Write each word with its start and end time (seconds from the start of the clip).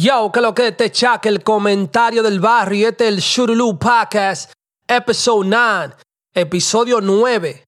Yo, 0.00 0.30
que 0.32 0.40
lo 0.40 0.54
que 0.54 0.70
te 0.70 0.92
chaque 0.92 1.28
el 1.28 1.42
comentario 1.42 2.22
del 2.22 2.38
barrio. 2.38 2.90
Este 2.90 3.08
es 3.08 3.14
el 3.14 3.18
Shurulu 3.18 3.80
Podcast, 3.80 4.52
episodio 4.86 5.42
9, 5.44 5.94
episodio 6.34 7.00
9. 7.00 7.64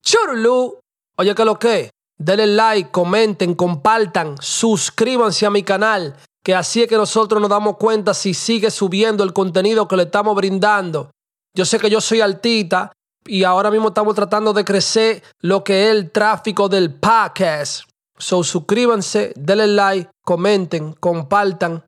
Shurulu. 0.00 0.78
Oye, 1.16 1.34
que 1.34 1.44
lo 1.44 1.58
que. 1.58 1.90
Denle 2.16 2.46
like, 2.46 2.92
comenten, 2.92 3.56
compartan, 3.56 4.36
suscríbanse 4.40 5.46
a 5.46 5.50
mi 5.50 5.64
canal, 5.64 6.14
que 6.44 6.54
así 6.54 6.80
es 6.80 6.88
que 6.88 6.96
nosotros 6.96 7.40
nos 7.40 7.50
damos 7.50 7.76
cuenta 7.76 8.14
si 8.14 8.34
sigue 8.34 8.70
subiendo 8.70 9.24
el 9.24 9.32
contenido 9.32 9.88
que 9.88 9.96
le 9.96 10.04
estamos 10.04 10.36
brindando. 10.36 11.10
Yo 11.56 11.64
sé 11.64 11.80
que 11.80 11.90
yo 11.90 12.00
soy 12.00 12.20
altita 12.20 12.92
y 13.26 13.42
ahora 13.42 13.72
mismo 13.72 13.88
estamos 13.88 14.14
tratando 14.14 14.52
de 14.52 14.64
crecer 14.64 15.24
lo 15.40 15.64
que 15.64 15.86
es 15.86 15.90
el 15.90 16.12
tráfico 16.12 16.68
del 16.68 16.94
podcast. 16.94 17.88
So 18.24 18.42
suscríbanse, 18.42 19.34
denle 19.36 19.66
like, 19.66 20.10
comenten, 20.24 20.94
compartan 20.94 21.84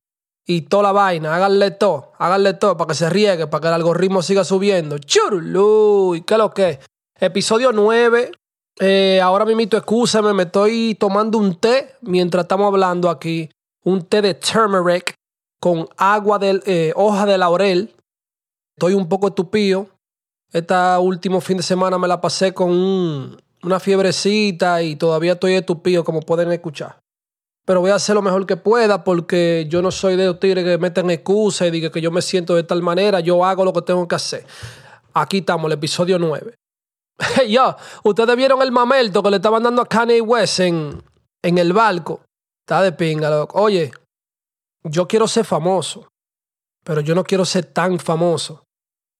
y 0.46 0.60
toda 0.68 0.82
la 0.82 0.92
vaina. 0.92 1.34
Háganle 1.34 1.70
todo, 1.70 2.12
háganle 2.18 2.52
todo 2.52 2.76
para 2.76 2.88
que 2.88 2.94
se 2.94 3.08
riegue, 3.08 3.46
para 3.46 3.62
que 3.62 3.68
el 3.68 3.72
algoritmo 3.72 4.20
siga 4.20 4.44
subiendo. 4.44 4.98
Churulu, 4.98 6.22
¿qué 6.26 6.34
es 6.34 6.38
lo 6.38 6.52
que? 6.52 6.78
Episodio 7.18 7.72
9. 7.72 8.32
Eh, 8.80 9.18
ahora 9.22 9.46
mismo, 9.46 9.62
excúsame, 9.62 10.34
me 10.34 10.42
estoy 10.42 10.94
tomando 11.00 11.38
un 11.38 11.54
té 11.58 11.94
mientras 12.02 12.44
estamos 12.44 12.66
hablando 12.66 13.08
aquí. 13.08 13.48
Un 13.84 14.04
té 14.04 14.20
de 14.20 14.34
turmeric 14.34 15.14
con 15.58 15.88
agua 15.96 16.38
de 16.38 16.60
eh, 16.66 16.92
hoja 16.96 17.24
de 17.24 17.38
laurel. 17.38 17.94
Estoy 18.76 18.92
un 18.92 19.08
poco 19.08 19.28
estupido. 19.28 19.88
Este 20.52 20.74
último 21.00 21.40
fin 21.40 21.56
de 21.56 21.62
semana 21.62 21.96
me 21.96 22.06
la 22.06 22.20
pasé 22.20 22.52
con 22.52 22.72
un, 22.72 23.38
una 23.66 23.80
fiebrecita 23.80 24.80
y 24.82 24.96
todavía 24.96 25.32
estoy 25.32 25.54
estupido, 25.54 26.04
como 26.04 26.20
pueden 26.20 26.52
escuchar. 26.52 27.00
Pero 27.66 27.80
voy 27.80 27.90
a 27.90 27.96
hacer 27.96 28.14
lo 28.14 28.22
mejor 28.22 28.46
que 28.46 28.56
pueda 28.56 29.02
porque 29.02 29.66
yo 29.68 29.82
no 29.82 29.90
soy 29.90 30.14
de 30.14 30.26
los 30.26 30.38
tigres 30.38 30.64
que 30.64 30.78
meten 30.78 31.10
excusas 31.10 31.66
y 31.66 31.72
digan 31.72 31.90
que 31.90 32.00
yo 32.00 32.12
me 32.12 32.22
siento 32.22 32.54
de 32.54 32.62
tal 32.62 32.80
manera. 32.80 33.18
Yo 33.18 33.44
hago 33.44 33.64
lo 33.64 33.72
que 33.72 33.82
tengo 33.82 34.06
que 34.06 34.14
hacer. 34.14 34.46
Aquí 35.14 35.38
estamos, 35.38 35.66
el 35.66 35.72
episodio 35.72 36.18
9. 36.18 36.54
Hey, 37.18 37.50
yo, 37.50 37.74
ustedes 38.04 38.36
vieron 38.36 38.60
el 38.60 38.70
mamelto 38.70 39.22
que 39.22 39.30
le 39.30 39.36
estaban 39.36 39.62
dando 39.62 39.80
a 39.80 39.86
Kanye 39.86 40.20
West 40.20 40.60
en, 40.60 41.02
en 41.42 41.58
el 41.58 41.72
barco. 41.72 42.20
Está 42.62 42.82
de 42.82 42.92
pinga, 42.92 43.30
loco. 43.30 43.58
Oye, 43.58 43.90
yo 44.84 45.08
quiero 45.08 45.26
ser 45.26 45.46
famoso, 45.46 46.08
pero 46.84 47.00
yo 47.00 47.14
no 47.14 47.24
quiero 47.24 47.46
ser 47.46 47.64
tan 47.64 47.98
famoso 47.98 48.64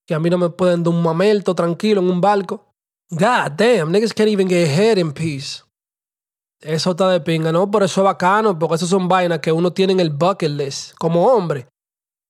que 0.06 0.14
a 0.14 0.20
mí 0.20 0.28
no 0.28 0.36
me 0.36 0.50
pueden 0.50 0.82
dar 0.82 0.92
un 0.92 1.02
mamelto 1.02 1.54
tranquilo 1.54 2.02
en 2.02 2.10
un 2.10 2.20
barco. 2.20 2.74
God 3.10 3.56
damn, 3.56 3.92
niggas 3.92 4.14
can't 4.14 4.28
even 4.28 4.48
get 4.48 4.66
ahead 4.66 4.98
in 4.98 5.12
peace. 5.12 5.62
Eso 6.60 6.92
está 6.92 7.10
de 7.10 7.20
pinga, 7.20 7.52
¿no? 7.52 7.70
Por 7.70 7.82
eso 7.82 8.00
es 8.00 8.04
bacano, 8.04 8.58
porque 8.58 8.76
eso 8.76 8.86
son 8.86 9.08
vainas 9.08 9.40
que 9.40 9.52
uno 9.52 9.72
tiene 9.72 9.92
en 9.92 10.00
el 10.00 10.10
bucket 10.10 10.50
list 10.50 10.94
como 10.98 11.26
hombre. 11.26 11.68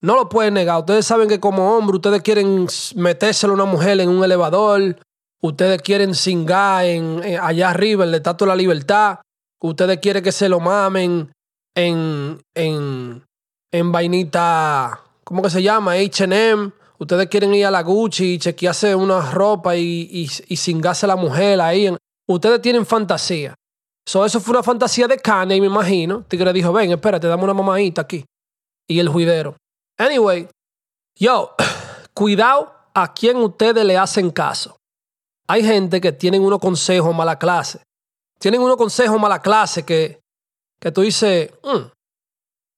No 0.03 0.15
lo 0.15 0.29
pueden 0.29 0.55
negar. 0.55 0.81
Ustedes 0.81 1.07
saben 1.07 1.29
que 1.29 1.41
como 1.41 1.77
hombre 1.77 1.97
ustedes 1.97 2.23
quieren 2.23 2.67
metérselo 2.97 3.53
a 3.53 3.55
una 3.55 3.65
mujer 3.65 3.99
en 4.01 4.09
un 4.09 4.23
elevador. 4.23 4.99
Ustedes 5.41 5.81
quieren 5.81 6.15
singar 6.15 6.85
en, 6.85 7.23
allá 7.41 7.71
arriba, 7.71 8.05
en 8.05 8.11
el 8.11 8.17
Estatua 8.17 8.47
de 8.47 8.53
la 8.53 8.57
Libertad. 8.57 9.21
Ustedes 9.61 9.99
quieren 9.99 10.23
que 10.23 10.33
se 10.33 10.49
lo 10.49 10.61
mamen 10.61 11.33
en, 11.75 12.41
en, 12.55 13.25
en 13.73 13.93
vainita, 13.93 15.01
¿cómo 15.25 15.43
que 15.43 15.51
se 15.51 15.63
llama? 15.63 15.97
HM 15.97 16.73
ustedes 16.99 17.29
quieren 17.29 17.55
ir 17.55 17.67
a 17.67 17.71
la 17.71 17.83
Gucci 17.83 18.35
y 18.35 18.39
chequearse 18.39 18.95
una 18.95 19.31
ropa 19.33 19.77
y, 19.77 20.09
y, 20.11 20.29
y 20.49 20.57
cingarse 20.57 21.07
a 21.07 21.09
la 21.09 21.17
mujer 21.17 21.61
ahí. 21.61 21.95
Ustedes 22.29 22.61
tienen 22.61 22.85
fantasía. 22.85 23.55
So, 24.09 24.25
eso 24.25 24.41
fue 24.41 24.53
una 24.53 24.63
fantasía 24.63 25.09
de 25.09 25.19
Kanye, 25.19 25.61
me 25.61 25.67
imagino. 25.67 26.23
Tigre 26.23 26.53
dijo, 26.53 26.73
ven, 26.73 26.93
espérate, 26.93 27.27
dame 27.27 27.43
una 27.43 27.55
mamadita 27.55 28.03
aquí. 28.03 28.25
Y 28.89 29.01
el 29.01 29.09
juidero. 29.09 29.57
Anyway, 29.99 30.49
yo, 31.19 31.55
cuidado 32.15 32.73
a 32.95 33.13
quien 33.13 33.39
ustedes 33.39 33.85
le 33.85 33.99
hacen 33.99 34.31
caso. 34.31 34.77
Hay 35.49 35.65
gente 35.65 36.01
que 36.01 36.13
tienen 36.13 36.43
unos 36.43 36.61
consejos 36.61 37.15
mala 37.15 37.39
clase. 37.39 37.81
Tienen 38.39 38.61
unos 38.61 38.77
consejos 38.77 39.21
mala 39.21 39.41
clase 39.41 39.85
que, 39.85 40.21
que 40.81 40.93
tú 40.93 41.01
dices, 41.01 41.51
mm". 41.65 41.91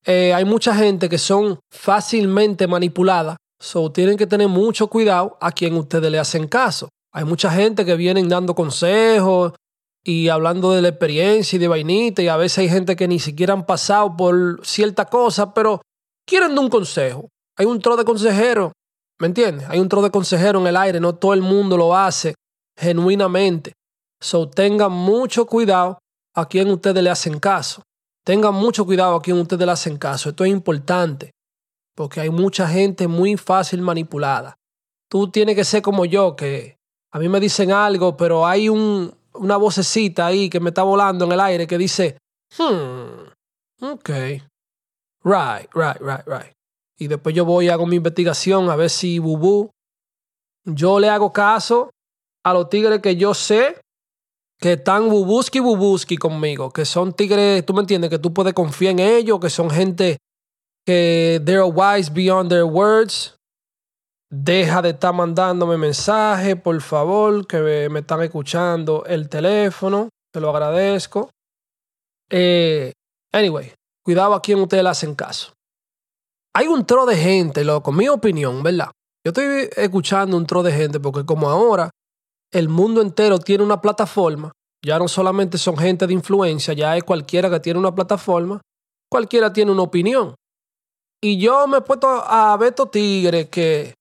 eh, 0.06 0.32
hay 0.32 0.44
mucha 0.46 0.74
gente 0.74 1.10
que 1.10 1.18
son 1.18 1.60
fácilmente 1.70 2.66
manipuladas 2.66 3.36
So, 3.60 3.90
tienen 3.90 4.16
que 4.16 4.26
tener 4.26 4.48
mucho 4.48 4.86
cuidado 4.88 5.36
a 5.40 5.50
quien 5.50 5.74
ustedes 5.74 6.10
le 6.10 6.18
hacen 6.18 6.46
caso. 6.46 6.88
Hay 7.12 7.24
mucha 7.24 7.50
gente 7.50 7.84
que 7.84 7.96
vienen 7.96 8.28
dando 8.28 8.54
consejos 8.54 9.52
y 10.04 10.28
hablando 10.28 10.72
de 10.72 10.82
la 10.82 10.88
experiencia 10.88 11.56
y 11.56 11.58
de 11.58 11.68
vainita, 11.68 12.22
y 12.22 12.28
a 12.28 12.36
veces 12.36 12.58
hay 12.58 12.68
gente 12.68 12.94
que 12.94 13.08
ni 13.08 13.18
siquiera 13.18 13.52
han 13.52 13.66
pasado 13.66 14.16
por 14.16 14.64
cierta 14.64 15.06
cosa, 15.06 15.52
pero 15.52 15.82
quieren 16.24 16.56
un 16.58 16.68
consejo. 16.68 17.28
Hay 17.56 17.66
un 17.66 17.80
tro 17.80 17.96
de 17.96 18.04
consejero, 18.04 18.72
¿me 19.18 19.26
entiendes? 19.26 19.68
Hay 19.68 19.80
un 19.80 19.88
tro 19.88 20.02
de 20.02 20.10
consejero 20.10 20.60
en 20.60 20.66
el 20.68 20.76
aire, 20.76 21.00
no 21.00 21.16
todo 21.16 21.34
el 21.34 21.42
mundo 21.42 21.76
lo 21.76 21.96
hace 21.96 22.34
genuinamente. 22.78 23.72
So, 24.20 24.48
tengan 24.48 24.92
mucho 24.92 25.46
cuidado 25.46 25.98
a 26.34 26.46
quien 26.46 26.70
ustedes 26.70 27.02
le 27.02 27.10
hacen 27.10 27.40
caso. 27.40 27.82
Tengan 28.24 28.54
mucho 28.54 28.86
cuidado 28.86 29.16
a 29.16 29.22
quien 29.22 29.38
ustedes 29.38 29.66
le 29.66 29.72
hacen 29.72 29.96
caso. 29.96 30.28
Esto 30.28 30.44
es 30.44 30.52
importante 30.52 31.32
porque 31.98 32.20
hay 32.20 32.30
mucha 32.30 32.68
gente 32.68 33.08
muy 33.08 33.36
fácil 33.36 33.82
manipulada. 33.82 34.56
Tú 35.10 35.32
tienes 35.32 35.56
que 35.56 35.64
ser 35.64 35.82
como 35.82 36.04
yo, 36.04 36.36
que 36.36 36.78
a 37.10 37.18
mí 37.18 37.28
me 37.28 37.40
dicen 37.40 37.72
algo, 37.72 38.16
pero 38.16 38.46
hay 38.46 38.68
un, 38.68 39.12
una 39.34 39.56
vocecita 39.56 40.26
ahí 40.26 40.48
que 40.48 40.60
me 40.60 40.68
está 40.68 40.84
volando 40.84 41.24
en 41.24 41.32
el 41.32 41.40
aire 41.40 41.66
que 41.66 41.76
dice, 41.76 42.16
hmm, 42.56 43.84
ok, 43.84 44.10
right, 45.24 45.68
right, 45.74 45.98
right, 45.98 46.24
right. 46.24 46.52
Y 46.96 47.08
después 47.08 47.34
yo 47.34 47.44
voy 47.44 47.66
y 47.66 47.68
hago 47.68 47.84
mi 47.84 47.96
investigación 47.96 48.70
a 48.70 48.76
ver 48.76 48.90
si 48.90 49.18
Bubú, 49.18 49.72
yo 50.64 51.00
le 51.00 51.08
hago 51.08 51.32
caso 51.32 51.90
a 52.44 52.54
los 52.54 52.68
tigres 52.68 53.00
que 53.00 53.16
yo 53.16 53.34
sé 53.34 53.80
que 54.60 54.74
están 54.74 55.08
bubuski 55.08 55.58
bubuski 55.58 56.16
conmigo, 56.16 56.70
que 56.70 56.84
son 56.84 57.12
tigres, 57.12 57.66
tú 57.66 57.74
me 57.74 57.80
entiendes, 57.80 58.08
que 58.08 58.20
tú 58.20 58.32
puedes 58.32 58.54
confiar 58.54 58.92
en 58.92 59.00
ellos, 59.00 59.40
que 59.40 59.50
son 59.50 59.68
gente 59.68 60.18
que 60.88 61.38
they're 61.44 61.66
wise 61.66 62.08
beyond 62.10 62.48
their 62.48 62.64
words. 62.64 63.36
Deja 64.30 64.80
de 64.80 64.90
estar 64.90 65.12
mandándome 65.12 65.76
mensajes, 65.76 66.56
por 66.56 66.80
favor, 66.80 67.46
que 67.46 67.90
me 67.90 68.00
están 68.00 68.22
escuchando 68.22 69.04
el 69.04 69.28
teléfono. 69.28 70.08
Te 70.32 70.40
lo 70.40 70.48
agradezco. 70.48 71.28
Eh, 72.30 72.92
anyway, 73.34 73.70
cuidado 74.02 74.32
a 74.32 74.40
quien 74.40 74.60
ustedes 74.60 74.82
le 74.82 74.88
hacen 74.88 75.14
caso. 75.14 75.52
Hay 76.54 76.66
un 76.68 76.86
tro 76.86 77.04
de 77.04 77.16
gente, 77.16 77.64
loco, 77.64 77.92
mi 77.92 78.08
opinión, 78.08 78.62
¿verdad? 78.62 78.90
Yo 79.22 79.32
estoy 79.32 79.68
escuchando 79.76 80.38
un 80.38 80.46
tro 80.46 80.62
de 80.62 80.72
gente 80.72 81.00
porque 81.00 81.26
como 81.26 81.50
ahora 81.50 81.90
el 82.50 82.70
mundo 82.70 83.02
entero 83.02 83.38
tiene 83.38 83.62
una 83.62 83.82
plataforma, 83.82 84.52
ya 84.82 84.98
no 84.98 85.06
solamente 85.06 85.58
son 85.58 85.76
gente 85.76 86.06
de 86.06 86.14
influencia, 86.14 86.72
ya 86.72 86.96
es 86.96 87.04
cualquiera 87.04 87.50
que 87.50 87.60
tiene 87.60 87.78
una 87.78 87.94
plataforma, 87.94 88.62
cualquiera 89.10 89.52
tiene 89.52 89.70
una 89.70 89.82
opinión. 89.82 90.34
Y 91.20 91.38
yo 91.38 91.66
me 91.66 91.78
he 91.78 91.80
puesto 91.80 92.08
a 92.08 92.56
ver 92.56 92.70
estos 92.70 92.90
tigres 92.90 93.48
que 93.48 93.94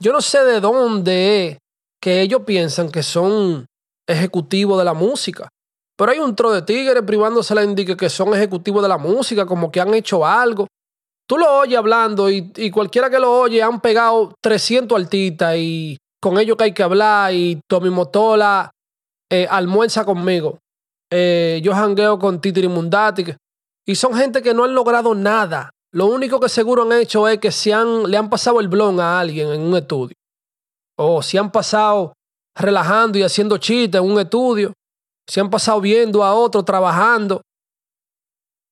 yo 0.00 0.12
no 0.12 0.20
sé 0.20 0.44
de 0.44 0.60
dónde 0.60 1.48
es 1.48 1.58
que 2.00 2.22
ellos 2.22 2.42
piensan 2.46 2.90
que 2.90 3.02
son 3.02 3.66
ejecutivos 4.08 4.78
de 4.78 4.84
la 4.84 4.94
música. 4.94 5.48
Pero 5.96 6.12
hay 6.12 6.18
un 6.18 6.34
tro 6.34 6.50
de 6.50 6.62
tigres 6.62 7.02
privándose 7.02 7.54
la 7.54 7.62
indique 7.64 7.96
que 7.96 8.08
son 8.08 8.34
ejecutivos 8.34 8.82
de 8.82 8.88
la 8.88 8.96
música, 8.96 9.44
como 9.44 9.70
que 9.70 9.80
han 9.80 9.92
hecho 9.92 10.24
algo. 10.24 10.66
Tú 11.28 11.36
lo 11.36 11.58
oyes 11.58 11.78
hablando 11.78 12.30
y, 12.30 12.70
cualquiera 12.70 13.10
que 13.10 13.18
lo 13.18 13.30
oye 13.30 13.62
han 13.62 13.80
pegado 13.80 14.34
300 14.42 14.98
artistas 14.98 15.56
y 15.58 15.98
con 16.20 16.38
ellos 16.38 16.56
que 16.56 16.64
hay 16.64 16.74
que 16.74 16.82
hablar 16.82 17.34
y 17.34 17.60
Tommy 17.68 17.90
Motola 17.90 18.70
eh, 19.30 19.46
almuerza 19.48 20.04
conmigo. 20.04 20.58
Eh, 21.12 21.60
yo 21.62 21.74
jangueo 21.74 22.18
con 22.18 22.40
Titiri 22.40 22.68
Mundati. 22.68 23.26
Y 23.86 23.94
son 23.94 24.14
gente 24.14 24.42
que 24.42 24.54
no 24.54 24.64
han 24.64 24.74
logrado 24.74 25.14
nada. 25.14 25.70
Lo 25.92 26.06
único 26.06 26.38
que 26.38 26.48
seguro 26.48 26.82
han 26.82 26.92
hecho 26.92 27.26
es 27.26 27.38
que 27.38 27.50
si 27.50 27.72
han, 27.72 28.10
le 28.10 28.16
han 28.16 28.30
pasado 28.30 28.60
el 28.60 28.68
blon 28.68 29.00
a 29.00 29.18
alguien 29.18 29.48
en 29.48 29.60
un 29.60 29.76
estudio. 29.76 30.14
O 30.96 31.22
si 31.22 31.36
han 31.36 31.50
pasado 31.50 32.12
relajando 32.54 33.18
y 33.18 33.22
haciendo 33.22 33.58
chistes 33.58 34.00
en 34.00 34.10
un 34.10 34.20
estudio. 34.20 34.72
Si 35.26 35.40
han 35.40 35.50
pasado 35.50 35.80
viendo 35.80 36.22
a 36.22 36.34
otro 36.34 36.64
trabajando. 36.64 37.42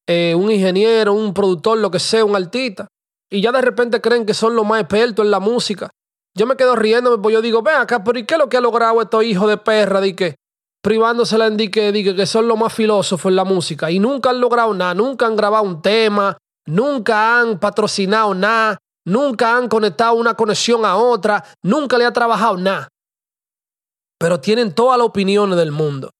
Eh, 0.06 0.34
un 0.34 0.50
ingeniero, 0.50 1.12
un 1.12 1.34
productor, 1.34 1.78
lo 1.78 1.90
que 1.90 1.98
sea, 1.98 2.24
un 2.24 2.36
artista. 2.36 2.86
Y 3.30 3.40
ya 3.40 3.52
de 3.52 3.60
repente 3.60 4.00
creen 4.00 4.24
que 4.24 4.34
son 4.34 4.54
los 4.54 4.66
más 4.66 4.80
expertos 4.80 5.24
en 5.24 5.30
la 5.30 5.40
música. 5.40 5.90
Yo 6.36 6.46
me 6.46 6.56
quedo 6.56 6.76
riéndome, 6.76 7.18
pues 7.18 7.32
yo 7.32 7.42
digo, 7.42 7.62
ven 7.62 7.76
acá, 7.76 8.02
pero 8.04 8.18
¿y 8.18 8.24
qué 8.24 8.34
es 8.34 8.38
lo 8.38 8.48
que 8.48 8.56
ha 8.56 8.60
logrado 8.60 9.02
estos 9.02 9.24
hijos 9.24 9.48
de 9.48 9.56
perra? 9.56 10.00
De 10.00 10.14
que 10.14 10.36
privándose 10.82 11.36
la 11.36 11.48
indique, 11.48 11.92
de 11.92 12.14
que 12.14 12.26
son 12.26 12.48
los 12.48 12.56
más 12.56 12.72
filósofos 12.72 13.28
en 13.30 13.36
la 13.36 13.44
música. 13.44 13.90
Y 13.90 13.98
nunca 13.98 14.30
han 14.30 14.40
logrado 14.40 14.72
nada, 14.72 14.94
nunca 14.94 15.26
han 15.26 15.36
grabado 15.36 15.64
un 15.64 15.82
tema, 15.82 16.38
nunca 16.68 17.40
han 17.40 17.58
patrocinado 17.58 18.34
nada, 18.34 18.78
nunca 19.04 19.56
han 19.56 19.68
conectado 19.68 20.14
una 20.14 20.34
conexión 20.34 20.84
a 20.84 20.96
otra, 20.96 21.44
nunca 21.62 21.98
le 21.98 22.04
ha 22.04 22.12
trabajado 22.12 22.56
nada. 22.56 22.88
Pero 24.18 24.40
tienen 24.40 24.74
todas 24.74 24.98
las 24.98 25.06
opiniones 25.06 25.56
del 25.56 25.72
mundo. 25.72 26.10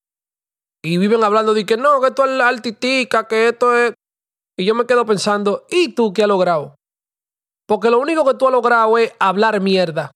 Y 0.83 0.97
viven 0.97 1.23
hablando 1.25 1.55
de 1.55 1.67
que 1.67 1.77
no, 1.77 2.01
que 2.01 2.09
esto 2.09 2.25
es 2.25 2.31
la 2.31 2.49
altitica, 2.49 3.27
que 3.27 3.49
esto 3.49 3.77
es... 3.77 3.93
Y 4.57 4.65
yo 4.65 4.75
me 4.75 4.87
quedo 4.87 5.05
pensando, 5.05 5.67
¿y 5.71 5.95
tú 5.95 6.13
qué 6.13 6.23
has 6.23 6.29
logrado? 6.29 6.77
Porque 7.67 7.91
lo 7.91 7.99
único 7.99 8.25
que 8.25 8.35
tú 8.35 8.47
has 8.47 8.53
logrado 8.53 8.97
es 8.99 9.13
hablar 9.19 9.61
mierda. 9.61 10.13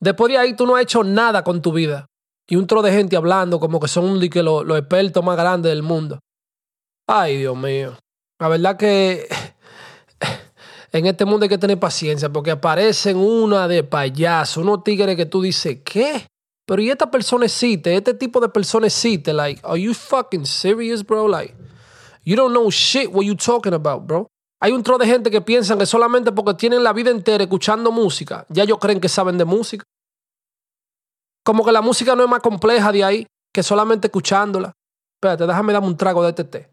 Después 0.00 0.30
de 0.30 0.38
ahí 0.38 0.54
tú 0.54 0.66
no 0.66 0.76
has 0.76 0.82
hecho 0.82 1.02
nada 1.02 1.42
con 1.42 1.62
tu 1.62 1.72
vida. 1.72 2.06
Y 2.46 2.56
un 2.56 2.66
tro 2.66 2.82
de 2.82 2.92
gente 2.92 3.16
hablando 3.16 3.58
como 3.58 3.80
que 3.80 3.88
son 3.88 4.20
los, 4.20 4.64
los 4.66 4.78
expertos 4.78 5.24
más 5.24 5.36
grandes 5.36 5.70
del 5.70 5.82
mundo. 5.82 6.20
Ay, 7.08 7.38
Dios 7.38 7.56
mío. 7.56 7.96
La 8.38 8.48
verdad 8.48 8.76
que 8.76 9.26
en 10.98 11.06
este 11.06 11.24
mundo 11.24 11.44
hay 11.44 11.48
que 11.48 11.58
tener 11.58 11.78
paciencia 11.78 12.32
porque 12.32 12.52
aparecen 12.52 13.16
una 13.16 13.66
de 13.66 13.82
payaso, 13.82 14.60
unos 14.60 14.84
tigres 14.84 15.16
que 15.16 15.26
tú 15.26 15.42
dices, 15.42 15.78
¿qué? 15.84 16.28
Pero 16.66 16.80
y 16.80 16.88
esta 16.88 17.10
persona 17.10 17.46
este 17.46 18.14
tipo 18.14 18.40
de 18.40 18.48
persona 18.48 18.86
existe. 18.86 19.32
Like, 19.32 19.60
are 19.64 19.80
you 19.80 19.92
fucking 19.92 20.46
serious, 20.46 21.04
bro? 21.04 21.26
Like, 21.26 21.52
you 22.24 22.36
don't 22.36 22.52
know 22.52 22.70
shit 22.70 23.08
what 23.12 23.24
you 23.24 23.34
talking 23.34 23.74
about, 23.74 24.06
bro. 24.06 24.28
Hay 24.60 24.70
un 24.70 24.84
tro 24.84 24.96
de 24.96 25.06
gente 25.06 25.32
que 25.32 25.40
piensan 25.40 25.78
que 25.78 25.84
solamente 25.84 26.30
porque 26.30 26.54
tienen 26.54 26.84
la 26.84 26.92
vida 26.92 27.10
entera 27.10 27.42
escuchando 27.42 27.90
música, 27.90 28.46
ya 28.48 28.62
ellos 28.62 28.78
creen 28.80 29.00
que 29.00 29.08
saben 29.08 29.36
de 29.36 29.44
música. 29.44 29.84
Como 31.44 31.64
que 31.64 31.72
la 31.72 31.82
música 31.82 32.14
no 32.14 32.22
es 32.22 32.30
más 32.30 32.40
compleja 32.40 32.92
de 32.92 33.02
ahí 33.02 33.26
que 33.52 33.64
solamente 33.64 34.06
escuchándola. 34.06 34.72
Espérate, 35.16 35.44
déjame 35.44 35.72
darme 35.72 35.88
un 35.88 35.96
trago 35.96 36.22
de 36.22 36.30
este 36.30 36.44
té. 36.44 36.70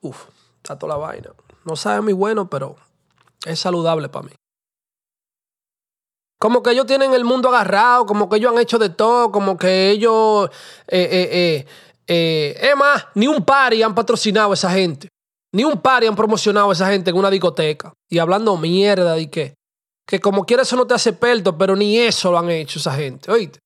Uf, 0.00 0.26
toda 0.76 0.94
la 0.94 0.98
vaina. 0.98 1.30
No 1.64 1.76
sabe 1.76 2.00
muy 2.00 2.12
bueno, 2.12 2.50
pero 2.50 2.76
es 3.44 3.60
saludable 3.60 4.08
para 4.08 4.26
mí. 4.26 4.32
Como 6.40 6.62
que 6.62 6.70
ellos 6.70 6.86
tienen 6.86 7.14
el 7.14 7.24
mundo 7.24 7.48
agarrado, 7.48 8.06
como 8.06 8.28
que 8.28 8.36
ellos 8.36 8.52
han 8.52 8.58
hecho 8.58 8.78
de 8.78 8.90
todo, 8.90 9.30
como 9.30 9.56
que 9.56 9.90
ellos... 9.90 10.50
Eh, 10.86 11.08
eh, 11.10 11.28
eh, 11.32 11.66
eh, 12.06 12.58
es 12.60 12.76
más, 12.76 13.06
ni 13.14 13.28
un 13.28 13.44
party 13.44 13.82
han 13.82 13.94
patrocinado 13.94 14.50
a 14.50 14.54
esa 14.54 14.70
gente. 14.70 15.08
Ni 15.52 15.64
un 15.64 15.80
party 15.80 16.06
han 16.06 16.16
promocionado 16.16 16.70
a 16.70 16.72
esa 16.72 16.88
gente 16.90 17.10
en 17.10 17.16
una 17.16 17.30
discoteca. 17.30 17.92
Y 18.08 18.18
hablando 18.18 18.56
mierda 18.56 19.18
y 19.18 19.28
que, 19.28 19.54
que 20.06 20.20
como 20.20 20.44
quiera 20.46 20.62
eso 20.62 20.76
no 20.76 20.86
te 20.86 20.94
hace 20.94 21.12
perto, 21.12 21.56
pero 21.56 21.76
ni 21.76 21.98
eso 21.98 22.30
lo 22.30 22.38
han 22.38 22.50
hecho 22.50 22.78
esa 22.78 22.94
gente, 22.94 23.30
oíste. 23.30 23.58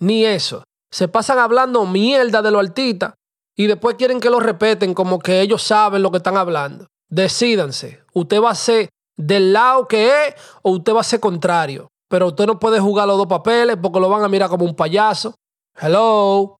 Ni 0.00 0.24
eso. 0.24 0.64
Se 0.90 1.08
pasan 1.08 1.38
hablando 1.38 1.86
mierda 1.86 2.42
de 2.42 2.50
lo 2.50 2.58
altita 2.58 3.14
y 3.56 3.66
después 3.66 3.96
quieren 3.96 4.20
que 4.20 4.30
lo 4.30 4.40
repeten 4.40 4.94
como 4.94 5.18
que 5.18 5.40
ellos 5.40 5.62
saben 5.62 6.02
lo 6.02 6.10
que 6.10 6.16
están 6.18 6.36
hablando. 6.36 6.86
Decídanse. 7.08 8.02
Usted 8.14 8.40
va 8.40 8.50
a 8.50 8.54
ser 8.54 8.88
del 9.16 9.52
lado 9.52 9.86
que 9.86 10.26
es 10.26 10.34
o 10.62 10.70
usted 10.70 10.94
va 10.94 11.00
a 11.00 11.04
ser 11.04 11.20
contrario. 11.20 11.88
Pero 12.08 12.28
usted 12.28 12.46
no 12.46 12.58
puede 12.58 12.80
jugar 12.80 13.06
los 13.06 13.18
dos 13.18 13.26
papeles 13.26 13.76
porque 13.80 14.00
lo 14.00 14.08
van 14.08 14.22
a 14.22 14.28
mirar 14.28 14.48
como 14.48 14.64
un 14.64 14.74
payaso. 14.74 15.34
Hello. 15.78 16.56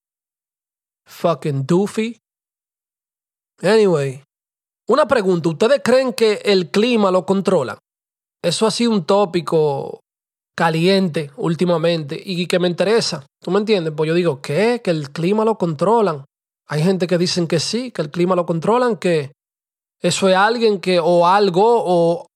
Fucking 1.06 1.66
doofy. 1.66 2.18
Anyway. 3.62 4.22
Una 4.88 5.06
pregunta. 5.06 5.48
¿Ustedes 5.48 5.80
creen 5.82 6.12
que 6.12 6.40
el 6.44 6.70
clima 6.70 7.10
lo 7.10 7.24
controla? 7.24 7.78
Eso 8.42 8.66
ha 8.66 8.70
sido 8.70 8.90
un 8.90 9.04
tópico 9.04 10.00
caliente 10.54 11.30
últimamente 11.36 12.20
y 12.22 12.46
que 12.46 12.58
me 12.58 12.68
interesa. 12.68 13.24
¿Tú 13.40 13.50
me 13.50 13.58
entiendes? 13.58 13.94
Pues 13.96 14.08
yo 14.08 14.14
digo, 14.14 14.42
¿qué? 14.42 14.80
Que 14.82 14.90
el 14.90 15.10
clima 15.10 15.44
lo 15.44 15.56
controlan. 15.56 16.24
Hay 16.72 16.82
gente 16.82 17.06
que 17.06 17.18
dicen 17.18 17.46
que 17.46 17.60
sí, 17.60 17.90
que 17.90 18.00
el 18.00 18.10
clima 18.10 18.34
lo 18.34 18.46
controlan, 18.46 18.96
que 18.96 19.32
eso 20.00 20.30
es 20.30 20.34
alguien 20.34 20.80
que 20.80 21.00
o 21.00 21.26
algo 21.26 21.62
o 21.66 22.28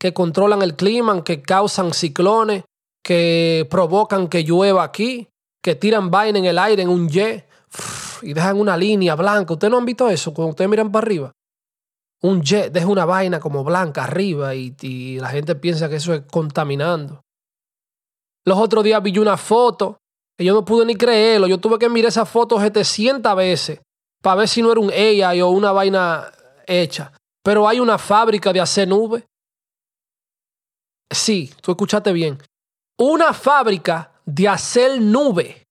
que 0.00 0.14
controlan 0.14 0.62
el 0.62 0.74
clima, 0.74 1.22
que 1.22 1.42
causan 1.42 1.92
ciclones, 1.92 2.64
que 3.04 3.68
provocan 3.68 4.28
que 4.28 4.42
llueva 4.42 4.84
aquí, 4.84 5.28
que 5.62 5.74
tiran 5.74 6.10
vaina 6.10 6.38
en 6.38 6.46
el 6.46 6.58
aire 6.58 6.80
en 6.80 6.88
un 6.88 7.10
jet 7.10 7.46
y 8.22 8.32
dejan 8.32 8.58
una 8.58 8.74
línea 8.74 9.16
blanca. 9.16 9.52
¿Ustedes 9.52 9.70
no 9.70 9.76
han 9.76 9.84
visto 9.84 10.08
eso 10.08 10.32
cuando 10.32 10.52
ustedes 10.52 10.70
miran 10.70 10.90
para 10.90 11.04
arriba? 11.04 11.32
Un 12.22 12.40
jet 12.40 12.72
deja 12.72 12.86
una 12.86 13.04
vaina 13.04 13.38
como 13.38 13.64
blanca 13.64 14.04
arriba 14.04 14.54
y, 14.54 14.74
y 14.80 15.18
la 15.18 15.28
gente 15.28 15.56
piensa 15.56 15.90
que 15.90 15.96
eso 15.96 16.14
es 16.14 16.22
contaminando. 16.22 17.20
Los 18.46 18.56
otros 18.56 18.82
días 18.82 19.02
vi 19.02 19.18
una 19.18 19.36
foto 19.36 19.98
yo 20.38 20.54
no 20.54 20.64
pude 20.64 20.84
ni 20.84 20.96
creerlo. 20.96 21.46
Yo 21.46 21.58
tuve 21.58 21.78
que 21.78 21.88
mirar 21.88 22.08
esa 22.08 22.26
foto 22.26 22.60
700 22.60 23.36
veces 23.36 23.80
para 24.22 24.36
ver 24.36 24.48
si 24.48 24.62
no 24.62 24.72
era 24.72 24.80
un 24.80 24.90
AI 24.90 25.40
o 25.42 25.50
una 25.50 25.72
vaina 25.72 26.32
hecha. 26.66 27.12
Pero 27.42 27.68
hay 27.68 27.78
una 27.80 27.98
fábrica 27.98 28.52
de 28.52 28.60
hacer 28.60 28.88
nube 28.88 29.26
Sí, 31.14 31.52
tú 31.60 31.70
escuchaste 31.70 32.12
bien. 32.12 32.42
Una 32.98 33.32
fábrica 33.32 34.12
de 34.24 34.48
hacer 34.48 35.00
nube. 35.00 35.62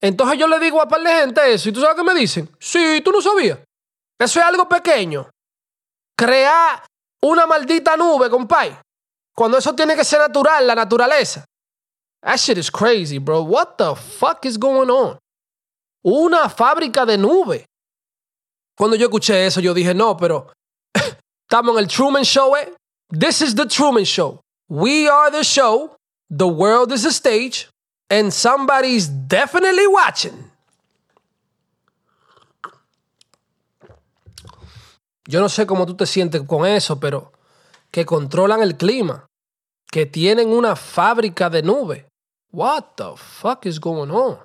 Entonces 0.00 0.38
yo 0.38 0.46
le 0.46 0.58
digo 0.58 0.80
a 0.80 0.88
par 0.88 1.00
de 1.02 1.10
gente 1.10 1.52
eso 1.52 1.68
y 1.68 1.72
tú 1.72 1.80
sabes 1.80 1.96
qué 1.96 2.04
me 2.04 2.14
dicen. 2.14 2.48
Sí, 2.58 3.00
tú 3.04 3.10
no 3.12 3.20
sabías. 3.20 3.58
Eso 4.18 4.40
es 4.40 4.46
algo 4.46 4.68
pequeño. 4.68 5.28
Crear 6.16 6.84
una 7.22 7.46
maldita 7.46 7.96
nube, 7.96 8.30
compay. 8.30 8.76
Cuando 9.34 9.58
eso 9.58 9.74
tiene 9.74 9.94
que 9.94 10.04
ser 10.04 10.20
natural, 10.20 10.66
la 10.66 10.74
naturaleza. 10.74 11.44
That 12.26 12.40
shit 12.40 12.58
is 12.58 12.70
crazy, 12.70 13.18
bro. 13.18 13.42
What 13.44 13.78
the 13.78 13.94
fuck 13.94 14.44
is 14.44 14.58
going 14.58 14.90
on? 14.90 15.16
Una 16.04 16.48
fábrica 16.48 17.06
de 17.06 17.16
nube. 17.16 17.64
Cuando 18.76 18.96
yo 18.96 19.06
escuché 19.06 19.46
eso, 19.46 19.60
yo 19.60 19.72
dije, 19.72 19.94
no, 19.94 20.16
pero 20.16 20.50
estamos 21.48 21.76
en 21.76 21.78
el 21.78 21.86
Truman 21.86 22.24
Show, 22.24 22.56
eh? 22.56 22.72
This 23.10 23.42
is 23.42 23.54
the 23.54 23.64
Truman 23.64 24.04
Show. 24.04 24.40
We 24.68 25.08
are 25.08 25.30
the 25.30 25.44
show, 25.44 25.94
the 26.28 26.48
world 26.48 26.90
is 26.90 27.04
a 27.04 27.12
stage, 27.12 27.68
and 28.10 28.32
somebody's 28.32 29.06
definitely 29.06 29.86
watching. 29.86 30.50
Yo 35.28 35.40
no 35.40 35.48
sé 35.48 35.64
cómo 35.64 35.86
tú 35.86 35.96
te 35.96 36.06
sientes 36.06 36.42
con 36.42 36.66
eso, 36.66 36.98
pero 36.98 37.30
que 37.92 38.04
controlan 38.04 38.62
el 38.62 38.76
clima, 38.76 39.26
que 39.92 40.06
tienen 40.06 40.48
una 40.48 40.74
fábrica 40.74 41.48
de 41.48 41.62
nube. 41.62 42.08
What 42.52 42.96
the 42.96 43.16
fuck 43.16 43.66
is 43.66 43.78
going 43.78 44.10
on? 44.10 44.38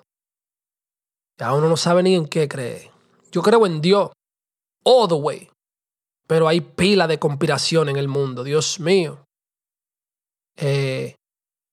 Ya 1.39 1.53
uno 1.53 1.69
no 1.69 1.77
sabe 1.77 2.03
ni 2.03 2.15
en 2.15 2.27
qué 2.27 2.47
cree. 2.47 2.91
Yo 3.31 3.41
creo 3.41 3.65
en 3.65 3.81
Dios, 3.81 4.11
all 4.83 5.07
the 5.07 5.15
way. 5.15 5.49
Pero 6.27 6.47
hay 6.47 6.61
pila 6.61 7.07
de 7.07 7.19
conspiración 7.19 7.89
en 7.89 7.97
el 7.97 8.07
mundo, 8.07 8.43
Dios 8.43 8.79
mío. 8.79 9.25
Eh, 10.57 11.15